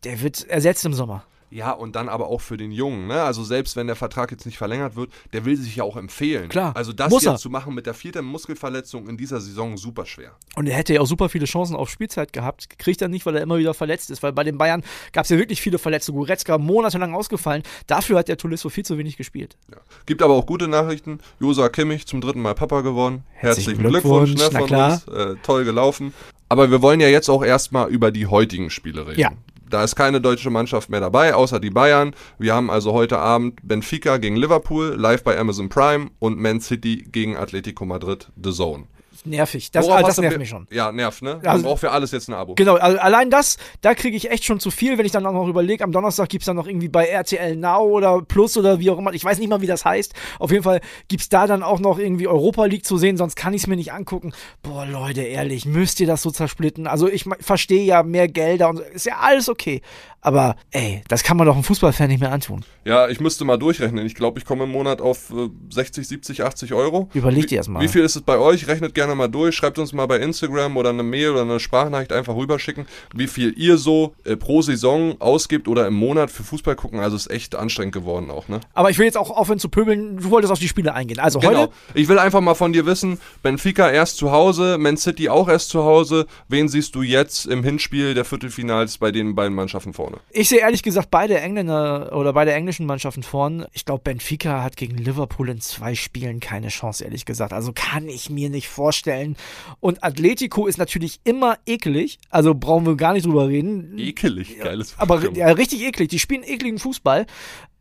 Der 0.03 0.21
wird 0.21 0.47
ersetzt 0.47 0.85
im 0.85 0.93
Sommer. 0.93 1.23
Ja, 1.49 1.71
und 1.71 1.95
dann 1.95 2.09
aber 2.09 2.27
auch 2.27 2.41
für 2.41 2.57
den 2.57 2.71
Jungen, 2.71 3.07
ne? 3.07 3.21
Also 3.23 3.43
selbst 3.43 3.75
wenn 3.75 3.87
der 3.87 3.95
Vertrag 3.95 4.31
jetzt 4.31 4.45
nicht 4.45 4.57
verlängert 4.57 4.95
wird, 4.95 5.11
der 5.31 5.45
will 5.45 5.55
sich 5.55 5.77
ja 5.77 5.83
auch 5.83 5.95
empfehlen. 5.95 6.49
Klar, 6.49 6.75
Also 6.75 6.91
das 6.91 7.09
muss 7.09 7.23
jetzt 7.23 7.33
er. 7.33 7.37
zu 7.37 7.49
machen 7.49 7.73
mit 7.73 7.85
der 7.85 7.93
vierten 7.93 8.25
Muskelverletzung 8.25 9.07
in 9.07 9.15
dieser 9.15 9.39
Saison 9.39 9.77
super 9.77 10.05
schwer. 10.05 10.31
Und 10.55 10.67
er 10.67 10.75
hätte 10.75 10.93
ja 10.93 11.01
auch 11.01 11.07
super 11.07 11.29
viele 11.29 11.45
Chancen 11.45 11.75
auf 11.75 11.89
Spielzeit 11.89 12.33
gehabt. 12.33 12.77
Kriegt 12.77 13.01
er 13.01 13.07
nicht, 13.07 13.25
weil 13.25 13.35
er 13.35 13.41
immer 13.41 13.57
wieder 13.57 13.73
verletzt 13.73 14.09
ist. 14.09 14.23
Weil 14.23 14.33
bei 14.33 14.43
den 14.43 14.57
Bayern 14.57 14.83
gab 15.13 15.23
es 15.23 15.29
ja 15.29 15.37
wirklich 15.37 15.61
viele 15.61 15.77
Verletzte. 15.77 16.11
Goretzka 16.11 16.57
monatelang 16.57 17.13
ausgefallen. 17.15 17.63
Dafür 17.87 18.17
hat 18.19 18.27
der 18.27 18.37
Tolisso 18.37 18.69
viel 18.69 18.83
zu 18.85 18.97
wenig 18.97 19.15
gespielt. 19.17 19.55
Ja. 19.71 19.77
Gibt 20.05 20.21
aber 20.21 20.33
auch 20.33 20.45
gute 20.45 20.67
Nachrichten. 20.67 21.19
Josa 21.39 21.69
Kimmich 21.69 22.05
zum 22.07 22.19
dritten 22.21 22.41
Mal 22.41 22.55
Papa 22.55 22.81
geworden. 22.81 23.23
Herzlichen 23.33 23.71
Herzlichen 23.77 23.89
Glückwunsch, 23.89 24.35
Glückwunsch, 24.35 24.53
ne, 24.53 24.59
von 24.59 24.67
klar. 24.67 25.01
uns. 25.07 25.07
Äh, 25.07 25.35
toll 25.43 25.63
gelaufen. 25.63 26.13
Aber 26.49 26.71
wir 26.71 26.81
wollen 26.81 26.99
ja 26.99 27.07
jetzt 27.07 27.29
auch 27.29 27.43
erstmal 27.43 27.89
über 27.89 28.11
die 28.11 28.27
heutigen 28.27 28.69
Spiele 28.69 29.07
reden. 29.07 29.19
Ja. 29.19 29.31
Da 29.69 29.83
ist 29.83 29.95
keine 29.95 30.21
deutsche 30.21 30.49
Mannschaft 30.49 30.89
mehr 30.89 31.01
dabei, 31.01 31.33
außer 31.33 31.59
die 31.59 31.69
Bayern. 31.69 32.13
Wir 32.39 32.55
haben 32.55 32.69
also 32.69 32.93
heute 32.93 33.19
Abend 33.19 33.59
Benfica 33.67 34.17
gegen 34.17 34.37
Liverpool, 34.37 34.95
live 34.97 35.23
bei 35.23 35.37
Amazon 35.37 35.67
Prime 35.67 36.09
und 36.19 36.39
Man 36.39 36.61
City 36.61 37.07
gegen 37.11 37.35
Atletico 37.35 37.85
Madrid, 37.85 38.31
The 38.41 38.51
Zone. 38.51 38.85
Nervig. 39.29 39.71
Das, 39.71 39.85
Worauf 39.85 40.01
das 40.01 40.15
du 40.15 40.21
nervt 40.21 40.37
mich 40.37 40.49
schon. 40.49 40.67
Ja, 40.71 40.91
nervt, 40.91 41.21
ne? 41.21 41.35
Man 41.35 41.45
Also- 41.47 41.63
braucht 41.65 41.79
für 41.81 41.91
alles 41.91 42.11
jetzt 42.11 42.27
ein 42.29 42.33
Abo. 42.33 42.55
Genau, 42.55 42.75
also 42.75 42.97
allein 42.99 43.29
das, 43.29 43.57
da 43.81 43.93
kriege 43.93 44.15
ich 44.17 44.31
echt 44.31 44.45
schon 44.45 44.59
zu 44.59 44.71
viel, 44.71 44.97
wenn 44.97 45.05
ich 45.05 45.11
dann 45.11 45.25
auch 45.25 45.33
noch 45.33 45.47
überlege, 45.47 45.83
am 45.83 45.91
Donnerstag 45.91 46.29
gibt's 46.29 46.45
dann 46.45 46.55
noch 46.55 46.67
irgendwie 46.67 46.87
bei 46.89 47.05
RTL 47.07 47.55
Now 47.55 47.81
oder 47.83 48.21
Plus 48.21 48.57
oder 48.57 48.79
wie 48.79 48.89
auch 48.89 48.97
immer, 48.97 49.13
ich 49.13 49.23
weiß 49.23 49.39
nicht 49.39 49.49
mal, 49.49 49.61
wie 49.61 49.67
das 49.67 49.85
heißt. 49.85 50.13
Auf 50.39 50.51
jeden 50.51 50.63
Fall 50.63 50.81
gibt's 51.07 51.29
da 51.29 51.47
dann 51.47 51.63
auch 51.63 51.79
noch 51.79 51.99
irgendwie 51.99 52.27
Europa 52.27 52.65
League 52.65 52.85
zu 52.85 52.97
sehen, 52.97 53.17
sonst 53.17 53.35
kann 53.35 53.53
ich's 53.53 53.67
mir 53.67 53.75
nicht 53.75 53.91
angucken. 53.93 54.33
Boah, 54.63 54.85
Leute, 54.85 55.21
ehrlich, 55.21 55.65
müsst 55.65 55.99
ihr 55.99 56.07
das 56.07 56.21
so 56.21 56.31
zersplitten? 56.31 56.87
Also 56.87 57.07
ich 57.07 57.25
verstehe 57.39 57.83
ja 57.83 58.03
mehr 58.03 58.27
Gelder 58.27 58.69
und 58.69 58.79
ist 58.79 59.05
ja 59.05 59.17
alles 59.21 59.49
okay. 59.49 59.81
Aber 60.27 60.57
ey, 60.71 61.01
das 61.07 61.23
kann 61.23 61.37
man 61.37 61.47
doch 61.47 61.53
einem 61.53 61.63
Fußballfan 61.63 62.09
nicht 62.09 62.19
mehr 62.19 62.33
antun. 62.33 62.65
Ja, 62.83 63.07
ich 63.07 63.21
müsste 63.21 63.45
mal 63.45 63.55
durchrechnen. 63.55 64.05
Ich 64.05 64.13
glaube, 64.13 64.39
ich 64.39 64.45
komme 64.45 64.65
im 64.65 64.71
Monat 64.71 64.99
auf 64.99 65.29
äh, 65.31 65.47
60, 65.69 66.05
70, 66.05 66.43
80 66.43 66.73
Euro. 66.73 67.09
Überleg 67.13 67.43
Wie- 67.43 67.47
dir 67.47 67.55
erst 67.59 67.69
mal. 67.69 67.81
Wie 67.81 67.87
viel 67.87 68.01
ist 68.03 68.17
es 68.17 68.23
bei 68.23 68.37
euch? 68.37 68.67
Rechnet 68.67 68.93
gerne 68.93 69.15
mal 69.15 69.29
durch. 69.29 69.55
Schreibt 69.55 69.79
uns 69.79 69.93
mal 69.93 70.05
bei 70.05 70.17
Instagram 70.17 70.75
oder 70.75 70.89
eine 70.89 71.03
Mail 71.03 71.29
oder 71.31 71.43
eine 71.43 71.61
Sprachnachricht 71.61 72.11
einfach 72.11 72.35
rüberschicken, 72.35 72.87
wie 73.15 73.27
viel 73.27 73.53
ihr 73.57 73.77
so 73.77 74.15
äh, 74.25 74.35
pro 74.35 74.61
Saison 74.61 75.15
ausgibt 75.19 75.69
oder 75.69 75.87
im 75.87 75.93
Monat 75.93 76.29
für 76.29 76.43
Fußball 76.43 76.75
gucken. 76.75 76.99
Also 76.99 77.15
ist 77.15 77.31
echt 77.31 77.55
anstrengend 77.55 77.93
geworden 77.93 78.29
auch, 78.29 78.49
ne? 78.49 78.59
Aber 78.73 78.89
ich 78.89 78.97
will 78.97 79.05
jetzt 79.05 79.17
auch 79.17 79.31
aufhören 79.31 79.59
zu 79.59 79.69
pöbeln, 79.69 80.17
du 80.17 80.29
wolltest 80.29 80.51
auf 80.51 80.59
die 80.59 80.67
Spiele 80.67 80.93
eingehen. 80.93 81.19
Also 81.19 81.39
Genau. 81.39 81.57
heute, 81.61 81.73
Ich 81.93 82.09
will 82.09 82.19
einfach 82.19 82.41
mal 82.41 82.53
von 82.55 82.73
dir 82.73 82.85
wissen, 82.85 83.17
Benfica 83.43 83.89
erst 83.89 84.17
zu 84.17 84.31
Hause, 84.33 84.77
Man 84.77 84.97
City 84.97 85.29
auch 85.29 85.47
erst 85.47 85.69
zu 85.69 85.83
Hause. 85.85 86.25
Wen 86.49 86.67
siehst 86.67 86.95
du 86.95 87.01
jetzt 87.01 87.45
im 87.45 87.63
Hinspiel 87.63 88.13
der 88.13 88.25
Viertelfinals 88.25 88.97
bei 88.97 89.11
den 89.13 89.33
beiden 89.35 89.55
Mannschaften 89.55 89.93
vorne? 89.93 90.16
Ich 90.31 90.49
sehe 90.49 90.59
ehrlich 90.59 90.83
gesagt 90.83 91.09
beide 91.11 91.39
Engländer 91.39 92.15
oder 92.15 92.33
beide 92.33 92.53
englischen 92.53 92.85
Mannschaften 92.85 93.23
vorn. 93.23 93.65
Ich 93.73 93.85
glaube, 93.85 94.01
Benfica 94.03 94.63
hat 94.63 94.77
gegen 94.77 94.97
Liverpool 94.97 95.49
in 95.49 95.61
zwei 95.61 95.95
Spielen 95.95 96.39
keine 96.39 96.69
Chance, 96.69 97.03
ehrlich 97.03 97.25
gesagt. 97.25 97.53
Also 97.53 97.71
kann 97.73 98.07
ich 98.07 98.29
mir 98.29 98.49
nicht 98.49 98.67
vorstellen. 98.67 99.35
Und 99.79 100.03
Atletico 100.03 100.67
ist 100.67 100.77
natürlich 100.77 101.19
immer 101.23 101.57
eklig. 101.65 102.19
Also 102.29 102.53
brauchen 102.53 102.85
wir 102.85 102.95
gar 102.95 103.13
nicht 103.13 103.25
drüber 103.25 103.47
reden. 103.47 103.97
Ekelig, 103.97 104.59
geiles 104.59 104.95
Aber 104.97 105.23
Wort. 105.23 105.37
ja, 105.37 105.47
richtig 105.47 105.81
eklig. 105.81 106.09
Die 106.09 106.19
spielen 106.19 106.43
ekligen 106.43 106.79
Fußball. 106.79 107.25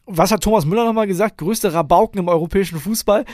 Was 0.08 0.30
hat 0.30 0.42
Thomas 0.42 0.64
Müller 0.64 0.84
nochmal 0.84 1.08
gesagt? 1.08 1.38
Größte 1.38 1.72
Rabauken 1.72 2.20
im 2.20 2.28
europäischen 2.28 2.78
Fußball. 2.78 3.24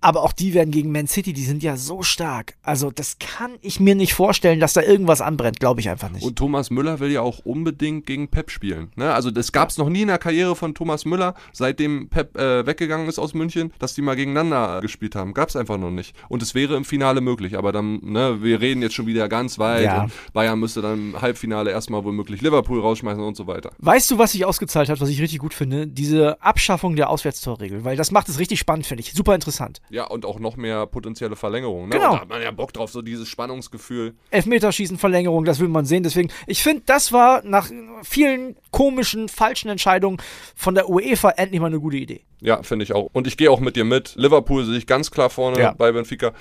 Aber 0.00 0.22
auch 0.22 0.32
die 0.32 0.54
werden 0.54 0.70
gegen 0.70 0.92
Man 0.92 1.08
City, 1.08 1.32
die 1.32 1.42
sind 1.42 1.62
ja 1.62 1.76
so 1.76 2.02
stark. 2.02 2.54
Also 2.62 2.92
das 2.92 3.18
kann 3.18 3.52
ich 3.62 3.80
mir 3.80 3.96
nicht 3.96 4.14
vorstellen, 4.14 4.60
dass 4.60 4.72
da 4.72 4.82
irgendwas 4.82 5.20
anbrennt. 5.20 5.58
Glaube 5.58 5.80
ich 5.80 5.90
einfach 5.90 6.08
nicht. 6.08 6.24
Und 6.24 6.36
Thomas 6.36 6.70
Müller 6.70 7.00
will 7.00 7.10
ja 7.10 7.20
auch 7.20 7.40
unbedingt 7.40 8.06
gegen 8.06 8.28
Pep 8.28 8.50
spielen. 8.50 8.92
Ne? 8.94 9.12
Also 9.12 9.32
das 9.32 9.50
gab 9.50 9.70
es 9.70 9.78
noch 9.78 9.88
nie 9.88 10.02
in 10.02 10.08
der 10.08 10.18
Karriere 10.18 10.54
von 10.54 10.72
Thomas 10.74 11.04
Müller, 11.04 11.34
seitdem 11.52 12.08
Pep 12.08 12.36
äh, 12.38 12.64
weggegangen 12.64 13.08
ist 13.08 13.18
aus 13.18 13.34
München, 13.34 13.72
dass 13.80 13.94
die 13.94 14.02
mal 14.02 14.14
gegeneinander 14.14 14.78
äh, 14.78 14.80
gespielt 14.82 15.16
haben. 15.16 15.34
Gab 15.34 15.48
es 15.48 15.56
einfach 15.56 15.78
noch 15.78 15.90
nicht. 15.90 16.14
Und 16.28 16.42
es 16.42 16.54
wäre 16.54 16.76
im 16.76 16.84
Finale 16.84 17.20
möglich. 17.20 17.58
Aber 17.58 17.72
dann, 17.72 17.98
ne, 18.02 18.40
wir 18.40 18.60
reden 18.60 18.82
jetzt 18.82 18.94
schon 18.94 19.06
wieder 19.06 19.28
ganz 19.28 19.58
weit. 19.58 19.84
Ja. 19.84 20.02
Und 20.04 20.12
Bayern 20.32 20.60
müsste 20.60 20.80
dann 20.80 21.10
im 21.14 21.20
Halbfinale 21.20 21.72
erstmal 21.72 22.04
womöglich 22.04 22.40
Liverpool 22.40 22.80
rausschmeißen 22.80 23.22
und 23.22 23.36
so 23.36 23.48
weiter. 23.48 23.70
Weißt 23.78 24.10
du, 24.10 24.18
was 24.18 24.32
sich 24.32 24.44
ausgezahlt 24.44 24.88
hat, 24.88 25.00
was 25.00 25.08
ich 25.08 25.20
richtig 25.20 25.40
gut 25.40 25.54
finde? 25.54 25.88
Diese 25.88 26.19
Abschaffung 26.40 26.96
der 26.96 27.10
Auswärtstorregel, 27.10 27.84
weil 27.84 27.96
das 27.96 28.10
macht 28.10 28.28
es 28.28 28.38
richtig 28.38 28.58
spannend, 28.58 28.86
finde 28.86 29.02
ich. 29.02 29.12
Super 29.12 29.34
interessant. 29.34 29.80
Ja, 29.90 30.04
und 30.06 30.24
auch 30.24 30.38
noch 30.38 30.56
mehr 30.56 30.86
potenzielle 30.86 31.36
Verlängerungen. 31.36 31.88
Ne? 31.88 31.96
Genau. 31.96 32.10
Und 32.10 32.16
da 32.16 32.20
hat 32.22 32.28
man 32.28 32.42
ja 32.42 32.50
Bock 32.50 32.72
drauf, 32.72 32.90
so 32.90 33.02
dieses 33.02 33.28
Spannungsgefühl. 33.28 34.14
Elfmeterschießen, 34.30 34.98
Verlängerung, 34.98 35.44
das 35.44 35.60
will 35.60 35.68
man 35.68 35.84
sehen. 35.84 36.02
Deswegen, 36.02 36.30
ich 36.46 36.62
finde, 36.62 36.82
das 36.86 37.12
war 37.12 37.42
nach 37.44 37.68
vielen 38.02 38.56
komischen, 38.70 39.28
falschen 39.28 39.68
Entscheidungen 39.68 40.18
von 40.54 40.74
der 40.74 40.88
UEFA 40.88 41.30
endlich 41.30 41.60
mal 41.60 41.66
eine 41.68 41.80
gute 41.80 41.96
Idee. 41.96 42.22
Ja, 42.40 42.62
finde 42.62 42.84
ich 42.84 42.92
auch. 42.94 43.08
Und 43.12 43.26
ich 43.26 43.36
gehe 43.36 43.50
auch 43.50 43.60
mit 43.60 43.76
dir 43.76 43.84
mit. 43.84 44.14
Liverpool 44.16 44.64
sehe 44.64 44.78
ich 44.78 44.86
ganz 44.86 45.10
klar 45.10 45.30
vorne 45.30 45.60
Ja. 45.60 45.72
bei 45.72 45.92
Benfica. 45.92 46.32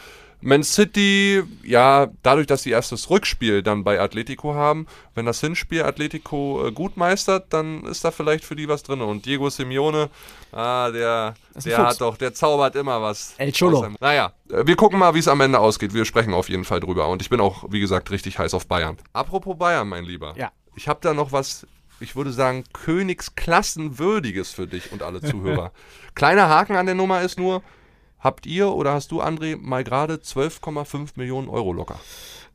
Man 0.41 0.63
City, 0.63 1.43
ja, 1.63 2.07
dadurch, 2.23 2.47
dass 2.47 2.63
sie 2.63 2.69
erst 2.69 2.93
das 2.93 3.09
Rückspiel 3.09 3.61
dann 3.61 3.83
bei 3.83 3.99
Atletico 3.99 4.53
haben, 4.53 4.87
wenn 5.13 5.25
das 5.25 5.41
Hinspiel 5.41 5.83
Atletico 5.83 6.65
äh, 6.67 6.71
gut 6.71 6.95
meistert, 6.95 7.47
dann 7.51 7.83
ist 7.83 8.05
da 8.05 8.11
vielleicht 8.11 8.45
für 8.45 8.55
die 8.55 8.69
was 8.69 8.83
drin. 8.83 9.01
Und 9.01 9.25
Diego 9.25 9.49
Simeone, 9.49 10.09
ah, 10.53 10.91
der, 10.91 11.33
der 11.55 11.61
Fuchs. 11.61 11.77
hat 11.77 11.99
doch, 12.01 12.15
der 12.15 12.33
zaubert 12.33 12.75
immer 12.77 13.01
was. 13.01 13.33
El 13.37 13.51
Cholo. 13.51 13.81
seinem- 13.81 13.97
Naja, 13.99 14.31
äh, 14.49 14.65
wir 14.65 14.77
gucken 14.77 14.97
mal, 14.97 15.13
wie 15.13 15.19
es 15.19 15.27
am 15.27 15.41
Ende 15.41 15.59
ausgeht. 15.59 15.93
Wir 15.93 16.05
sprechen 16.05 16.33
auf 16.33 16.47
jeden 16.47 16.63
Fall 16.63 16.79
drüber. 16.79 17.09
Und 17.09 17.21
ich 17.21 17.29
bin 17.29 17.41
auch, 17.41 17.65
wie 17.69 17.81
gesagt, 17.81 18.09
richtig 18.09 18.39
heiß 18.39 18.53
auf 18.53 18.65
Bayern. 18.65 18.97
Apropos 19.11 19.57
Bayern, 19.57 19.89
mein 19.89 20.05
Lieber. 20.05 20.35
Ja. 20.37 20.51
Ich 20.75 20.87
habe 20.87 20.99
da 21.01 21.13
noch 21.13 21.33
was, 21.33 21.67
ich 21.99 22.15
würde 22.15 22.31
sagen, 22.31 22.63
Königsklassenwürdiges 22.71 24.51
für 24.51 24.67
dich 24.67 24.91
und 24.91 25.03
alle 25.03 25.21
Zuhörer. 25.21 25.71
Kleiner 26.15 26.49
Haken 26.49 26.75
an 26.77 26.85
der 26.85 26.95
Nummer 26.95 27.21
ist 27.21 27.37
nur, 27.37 27.61
habt 28.19 28.45
ihr 28.45 28.71
oder 28.71 28.93
hast 28.93 29.11
du, 29.11 29.21
André, 29.21 29.57
mal 29.57 29.83
gerade 29.83 30.15
12,5 30.15 31.11
Millionen 31.15 31.49
Euro 31.49 31.73
locker? 31.73 31.99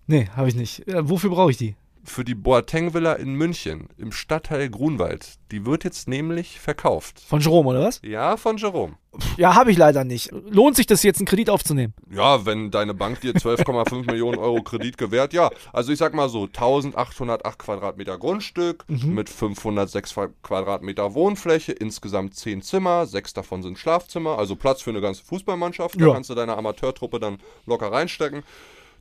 Nee, 0.07 0.29
habe 0.37 0.49
ich 0.49 0.55
nicht. 0.55 0.87
Äh, 0.87 1.09
wofür 1.09 1.31
brauche 1.31 1.51
ich 1.51 1.57
die? 1.57 1.75
Für 2.07 2.23
die 2.25 2.35
Boateng-Villa 2.35 3.15
in 3.15 3.35
München 3.35 3.89
im 3.97 4.13
Stadtteil 4.13 4.69
Grunwald. 4.69 5.37
Die 5.51 5.65
wird 5.65 5.85
jetzt 5.85 6.07
nämlich 6.07 6.61
verkauft. 6.61 7.21
Von 7.27 7.41
Jerome, 7.41 7.71
oder 7.71 7.83
was? 7.83 8.01
Ja, 8.05 8.37
von 8.37 8.59
Jerome. 8.59 8.99
Ja, 9.39 9.55
habe 9.55 9.71
ich 9.71 9.79
leider 9.79 10.05
nicht. 10.05 10.31
Lohnt 10.33 10.77
sich 10.77 10.87
das 10.87 11.03
jetzt, 11.03 11.19
einen 11.19 11.27
Kredit 11.27 11.49
aufzunehmen? 11.49 11.95
Ja, 12.11 12.45
wenn 12.45 12.71
deine 12.71 12.93
Bank 12.95 13.21
dir 13.23 13.33
12,5 13.33 14.07
Millionen 14.11 14.39
Euro 14.39 14.63
Kredit 14.63 14.99
gewährt, 14.99 15.33
ja. 15.33 15.51
Also 15.73 15.93
ich 15.93 15.99
sag 15.99 16.13
mal 16.15 16.29
so, 16.29 16.43
1808 16.45 17.59
Quadratmeter 17.59 18.19
Grundstück 18.19 18.85
mit 18.89 19.31
506 19.31 20.15
Quadratmeter 20.43 21.15
Wohnfläche, 21.15 21.73
insgesamt 21.73 22.35
10 22.35 22.61
Zimmer, 22.63 23.07
sechs 23.07 23.33
davon 23.33 23.63
sind 23.63 23.79
Schlafzimmer, 23.79 24.37
also 24.39 24.57
Platz 24.57 24.83
für 24.83 24.91
eine 24.91 25.01
ganze 25.01 25.25
Fußballmannschaft. 25.25 25.99
Da 26.01 26.07
Ja. 26.07 26.13
kannst 26.13 26.29
du 26.31 26.35
deine 26.35 26.57
Amateurtruppe 26.57 27.19
dann 27.21 27.39
locker 27.67 27.91
reinstecken. 27.93 28.43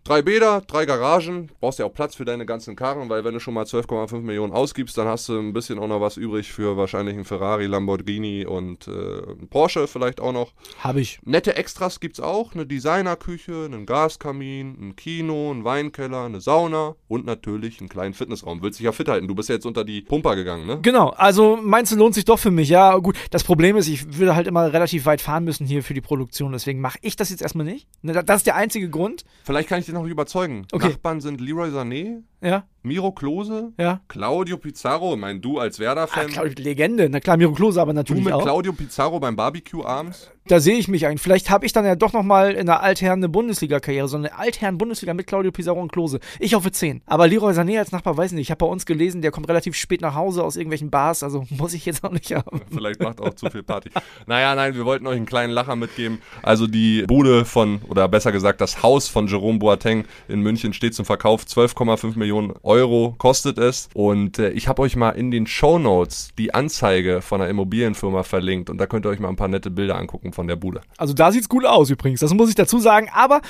Drei 0.05 0.21
Bäder, 0.21 0.61
drei 0.67 0.85
Garagen, 0.85 1.49
brauchst 1.61 1.79
ja 1.79 1.85
auch 1.85 1.93
Platz 1.93 2.15
für 2.15 2.25
deine 2.25 2.45
ganzen 2.45 2.75
Karren, 2.75 3.07
weil 3.09 3.23
wenn 3.23 3.33
du 3.33 3.39
schon 3.39 3.53
mal 3.53 3.63
12,5 3.63 4.19
Millionen 4.19 4.51
ausgibst, 4.51 4.97
dann 4.97 5.07
hast 5.07 5.29
du 5.29 5.39
ein 5.39 5.53
bisschen 5.53 5.79
auch 5.79 5.87
noch 5.87 6.01
was 6.01 6.17
übrig 6.17 6.51
für 6.51 6.75
wahrscheinlich 6.75 7.15
einen 7.15 7.23
Ferrari, 7.23 7.67
Lamborghini 7.67 8.45
und 8.45 8.89
äh, 8.89 8.91
einen 8.91 9.47
Porsche 9.49 9.87
vielleicht 9.87 10.19
auch 10.19 10.33
noch. 10.33 10.51
Habe 10.79 10.99
ich. 10.99 11.19
Nette 11.23 11.55
Extras 11.55 12.01
gibt's 12.01 12.19
auch, 12.19 12.53
eine 12.53 12.65
Designerküche, 12.65 13.63
einen 13.63 13.85
Gaskamin, 13.85 14.75
ein 14.89 14.95
Kino, 14.97 15.51
einen 15.51 15.63
Weinkeller, 15.63 16.25
eine 16.25 16.41
Sauna 16.41 16.95
und 17.07 17.25
natürlich 17.25 17.79
einen 17.79 17.87
kleinen 17.87 18.13
Fitnessraum. 18.13 18.61
Willst 18.61 18.79
dich 18.79 18.85
ja 18.85 18.91
fit 18.91 19.07
halten, 19.07 19.29
du 19.29 19.35
bist 19.35 19.47
ja 19.47 19.55
jetzt 19.55 19.65
unter 19.65 19.85
die 19.85 20.01
Pumper 20.01 20.35
gegangen, 20.35 20.67
ne? 20.67 20.79
Genau, 20.81 21.09
also 21.11 21.57
meinst 21.61 21.93
du, 21.93 21.95
lohnt 21.95 22.13
sich 22.15 22.25
doch 22.25 22.39
für 22.39 22.51
mich? 22.51 22.67
Ja, 22.67 22.97
gut. 22.97 23.15
Das 23.31 23.45
Problem 23.45 23.77
ist, 23.77 23.87
ich 23.87 24.17
würde 24.17 24.35
halt 24.35 24.47
immer 24.47 24.73
relativ 24.73 25.05
weit 25.05 25.21
fahren 25.21 25.45
müssen 25.45 25.65
hier 25.65 25.81
für 25.81 25.93
die 25.93 26.01
Produktion, 26.01 26.51
deswegen 26.51 26.81
mache 26.81 26.97
ich 27.01 27.15
das 27.15 27.29
jetzt 27.29 27.41
erstmal 27.41 27.65
nicht. 27.65 27.87
Ne, 28.01 28.11
da- 28.11 28.21
Das 28.23 28.37
ist 28.41 28.47
der 28.47 28.55
einzige 28.57 28.89
Grund. 28.89 29.23
Vielleicht 29.45 29.69
kann 29.69 29.79
ich 29.79 29.92
dich 29.93 30.01
noch 30.01 30.09
überzeugen. 30.09 30.65
Okay. 30.71 30.89
Nachbarn 30.89 31.21
sind 31.21 31.39
Leroy 31.41 31.69
Sané, 31.69 32.21
Ja, 32.41 32.65
Miro 32.81 33.11
Klose, 33.11 33.71
ja. 33.79 34.01
Claudio 34.07 34.57
Pizarro, 34.57 35.15
mein 35.15 35.41
du 35.41 35.59
als 35.59 35.77
Ah, 35.79 35.83
Werder-Fan. 35.83 36.27
klar, 36.27 36.45
Legende. 36.47 37.09
Na 37.09 37.19
klar, 37.19 37.37
Miro 37.37 37.53
Klose 37.53 37.81
aber 37.81 37.93
du 37.93 37.97
natürlich 37.97 38.23
mit 38.25 38.33
auch. 38.33 38.43
Claudio 38.43 38.73
Pizarro 38.73 39.19
beim 39.19 39.35
Barbecue 39.35 39.83
abends. 39.85 40.29
Da 40.47 40.59
sehe 40.59 40.75
ich 40.75 40.89
mich 40.89 41.07
ein. 41.07 41.17
Vielleicht 41.17 41.49
habe 41.49 41.65
ich 41.65 41.71
dann 41.71 41.85
ja 41.85 41.95
doch 41.95 42.11
noch 42.11 42.23
mal 42.23 42.51
in 42.51 42.65
der 42.65 42.81
Altherren 42.83 43.19
eine 43.19 43.29
Bundesliga-Karriere, 43.29 44.09
so 44.09 44.17
eine 44.17 44.37
Altherren-Bundesliga 44.37 45.13
mit 45.13 45.25
Claudio 45.25 45.53
Pizarro 45.53 45.81
und 45.81 45.93
Klose. 45.93 46.19
Ich 46.37 46.53
hoffe 46.53 46.69
10. 46.69 47.01
Aber 47.05 47.29
Leroy 47.29 47.53
Sané 47.53 47.79
als 47.79 47.93
Nachbar 47.93 48.17
weiß 48.17 48.33
nicht. 48.33 48.41
Ich 48.41 48.51
habe 48.51 48.59
bei 48.59 48.65
uns 48.65 48.85
gelesen, 48.85 49.21
der 49.21 49.31
kommt 49.31 49.47
relativ 49.47 49.75
spät 49.75 50.01
nach 50.01 50.15
Hause 50.15 50.43
aus 50.43 50.57
irgendwelchen 50.57 50.89
Bars, 50.89 51.23
also 51.23 51.45
muss 51.49 51.73
ich 51.73 51.85
jetzt 51.85 52.03
auch 52.03 52.11
nicht 52.11 52.33
haben. 52.35 52.61
Vielleicht 52.69 52.99
macht 52.99 53.21
auch 53.21 53.33
zu 53.33 53.49
viel 53.49 53.63
Party. 53.63 53.89
Naja, 54.27 54.53
nein, 54.53 54.75
wir 54.75 54.83
wollten 54.83 55.07
euch 55.07 55.15
einen 55.15 55.25
kleinen 55.25 55.53
Lacher 55.53 55.77
mitgeben. 55.77 56.19
Also 56.41 56.67
die 56.67 57.03
Bude 57.03 57.45
von, 57.45 57.79
oder 57.87 58.09
besser 58.09 58.33
gesagt, 58.33 58.59
das 58.59 58.83
Haus 58.83 59.07
von 59.07 59.27
Jerome 59.27 59.59
Boateng 59.59 60.03
in 60.27 60.41
München 60.41 60.73
steht 60.73 60.93
zum 60.93 61.05
Verkauf. 61.05 61.45
12,5 61.45 62.19
Millionen 62.19 62.53
Euro 62.63 63.15
kostet 63.17 63.57
es. 63.57 63.87
Und 63.93 64.39
äh, 64.39 64.49
ich 64.49 64.67
habe 64.67 64.81
euch 64.81 64.97
mal 64.97 65.11
in 65.11 65.31
den 65.31 65.47
Show 65.47 65.79
Notes 65.79 66.31
die 66.37 66.53
Anzeige 66.53 67.21
von 67.21 67.39
einer 67.39 67.49
Immobilienfirma 67.49 68.23
verlinkt. 68.23 68.69
Und 68.69 68.77
da 68.77 68.87
könnt 68.87 69.05
ihr 69.05 69.09
euch 69.09 69.19
mal 69.19 69.29
ein 69.29 69.37
paar 69.37 69.47
nette 69.47 69.71
Bilder 69.71 69.95
angucken 69.95 70.32
von 70.33 70.47
der 70.47 70.55
Bude. 70.55 70.81
Also 70.97 71.13
da 71.13 71.31
sieht's 71.31 71.49
gut 71.49 71.65
aus 71.65 71.89
übrigens, 71.89 72.19
das 72.19 72.33
muss 72.33 72.49
ich 72.49 72.55
dazu 72.55 72.79
sagen. 72.79 73.09
Aber 73.13 73.41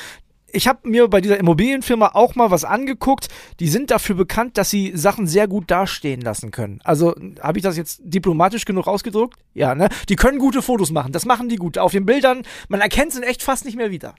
ich 0.53 0.67
habe 0.67 0.87
mir 0.87 1.07
bei 1.07 1.19
dieser 1.19 1.39
Immobilienfirma 1.39 2.11
auch 2.13 2.35
mal 2.35 2.51
was 2.51 2.63
angeguckt. 2.63 3.27
Die 3.59 3.67
sind 3.67 3.89
dafür 3.89 4.15
bekannt, 4.15 4.57
dass 4.57 4.69
sie 4.69 4.91
Sachen 4.95 5.25
sehr 5.25 5.47
gut 5.47 5.69
dastehen 5.71 6.21
lassen 6.21 6.51
können. 6.51 6.79
Also 6.83 7.15
habe 7.41 7.57
ich 7.57 7.63
das 7.63 7.75
jetzt 7.75 8.01
diplomatisch 8.03 8.65
genug 8.65 8.87
ausgedrückt? 8.87 9.39
Ja, 9.53 9.73
ne? 9.73 9.89
Die 10.09 10.15
können 10.15 10.37
gute 10.37 10.61
Fotos 10.61 10.91
machen. 10.91 11.11
Das 11.11 11.25
machen 11.25 11.49
die 11.49 11.55
gut. 11.55 11.77
Auf 11.79 11.91
den 11.91 12.05
Bildern, 12.05 12.43
man 12.69 12.81
erkennt 12.81 13.11
es 13.11 13.17
in 13.17 13.23
echt 13.23 13.41
fast 13.41 13.65
nicht 13.65 13.77
mehr 13.77 13.89
wieder. 13.89 14.13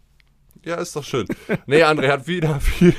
Ja, 0.64 0.76
ist 0.76 0.96
doch 0.96 1.04
schön. 1.04 1.26
Nee, 1.66 1.82
André 1.84 2.08
hat 2.08 2.26
wieder 2.26 2.58
viel, 2.60 2.94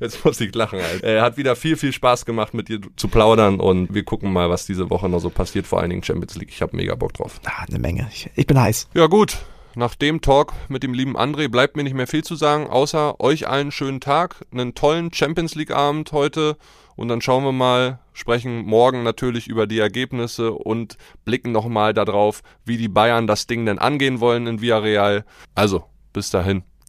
jetzt 0.00 0.24
muss 0.24 0.40
ich 0.40 0.54
lachen, 0.54 0.80
Alter. 0.80 1.06
Er 1.06 1.22
hat 1.22 1.36
wieder 1.36 1.54
viel, 1.56 1.76
viel 1.76 1.92
Spaß 1.92 2.24
gemacht, 2.24 2.54
mit 2.54 2.68
dir 2.68 2.80
zu 2.96 3.08
plaudern 3.08 3.60
und 3.60 3.92
wir 3.94 4.04
gucken 4.04 4.32
mal, 4.32 4.48
was 4.50 4.66
diese 4.66 4.88
Woche 4.90 5.08
noch 5.08 5.20
so 5.20 5.30
passiert, 5.30 5.66
vor 5.66 5.80
allen 5.80 5.90
Dingen 5.90 6.02
Champions 6.02 6.36
League. 6.36 6.50
Ich 6.50 6.62
habe 6.62 6.76
mega 6.76 6.94
Bock 6.94 7.12
drauf. 7.14 7.40
Ah, 7.44 7.64
eine 7.68 7.78
Menge. 7.78 8.08
Ich, 8.12 8.30
ich 8.34 8.46
bin 8.46 8.58
heiß. 8.60 8.88
Ja, 8.94 9.06
gut. 9.06 9.38
nach 9.74 9.94
dem 9.94 10.20
Talk 10.20 10.52
mit 10.68 10.82
dem 10.82 10.94
lieben 10.94 11.16
André 11.16 11.48
bleibt 11.48 11.76
mir 11.76 11.84
nicht 11.84 11.94
mehr 11.94 12.06
viel 12.06 12.24
zu 12.24 12.34
sagen, 12.34 12.66
außer 12.66 13.20
euch 13.20 13.48
allen 13.48 13.70
schönen 13.72 14.00
Tag, 14.00 14.36
einen 14.52 14.74
tollen 14.74 15.12
Champions 15.12 15.54
League 15.54 15.70
Abend 15.70 16.12
heute 16.12 16.56
und 16.96 17.08
dann 17.08 17.20
schauen 17.20 17.44
wir 17.44 17.52
mal, 17.52 17.98
sprechen 18.12 18.64
morgen 18.66 19.02
natürlich 19.02 19.46
über 19.46 19.66
die 19.66 19.78
Ergebnisse 19.78 20.52
und 20.52 20.96
blicken 21.24 21.52
nochmal 21.52 21.94
darauf, 21.94 22.42
wie 22.64 22.76
die 22.76 22.88
Bayern 22.88 23.26
das 23.26 23.46
Ding 23.46 23.64
denn 23.64 23.78
angehen 23.78 24.20
wollen 24.20 24.46
in 24.46 24.60
Villarreal. 24.60 25.24
Also, 25.54 25.84
bis 26.12 26.30
dahin, 26.30 26.62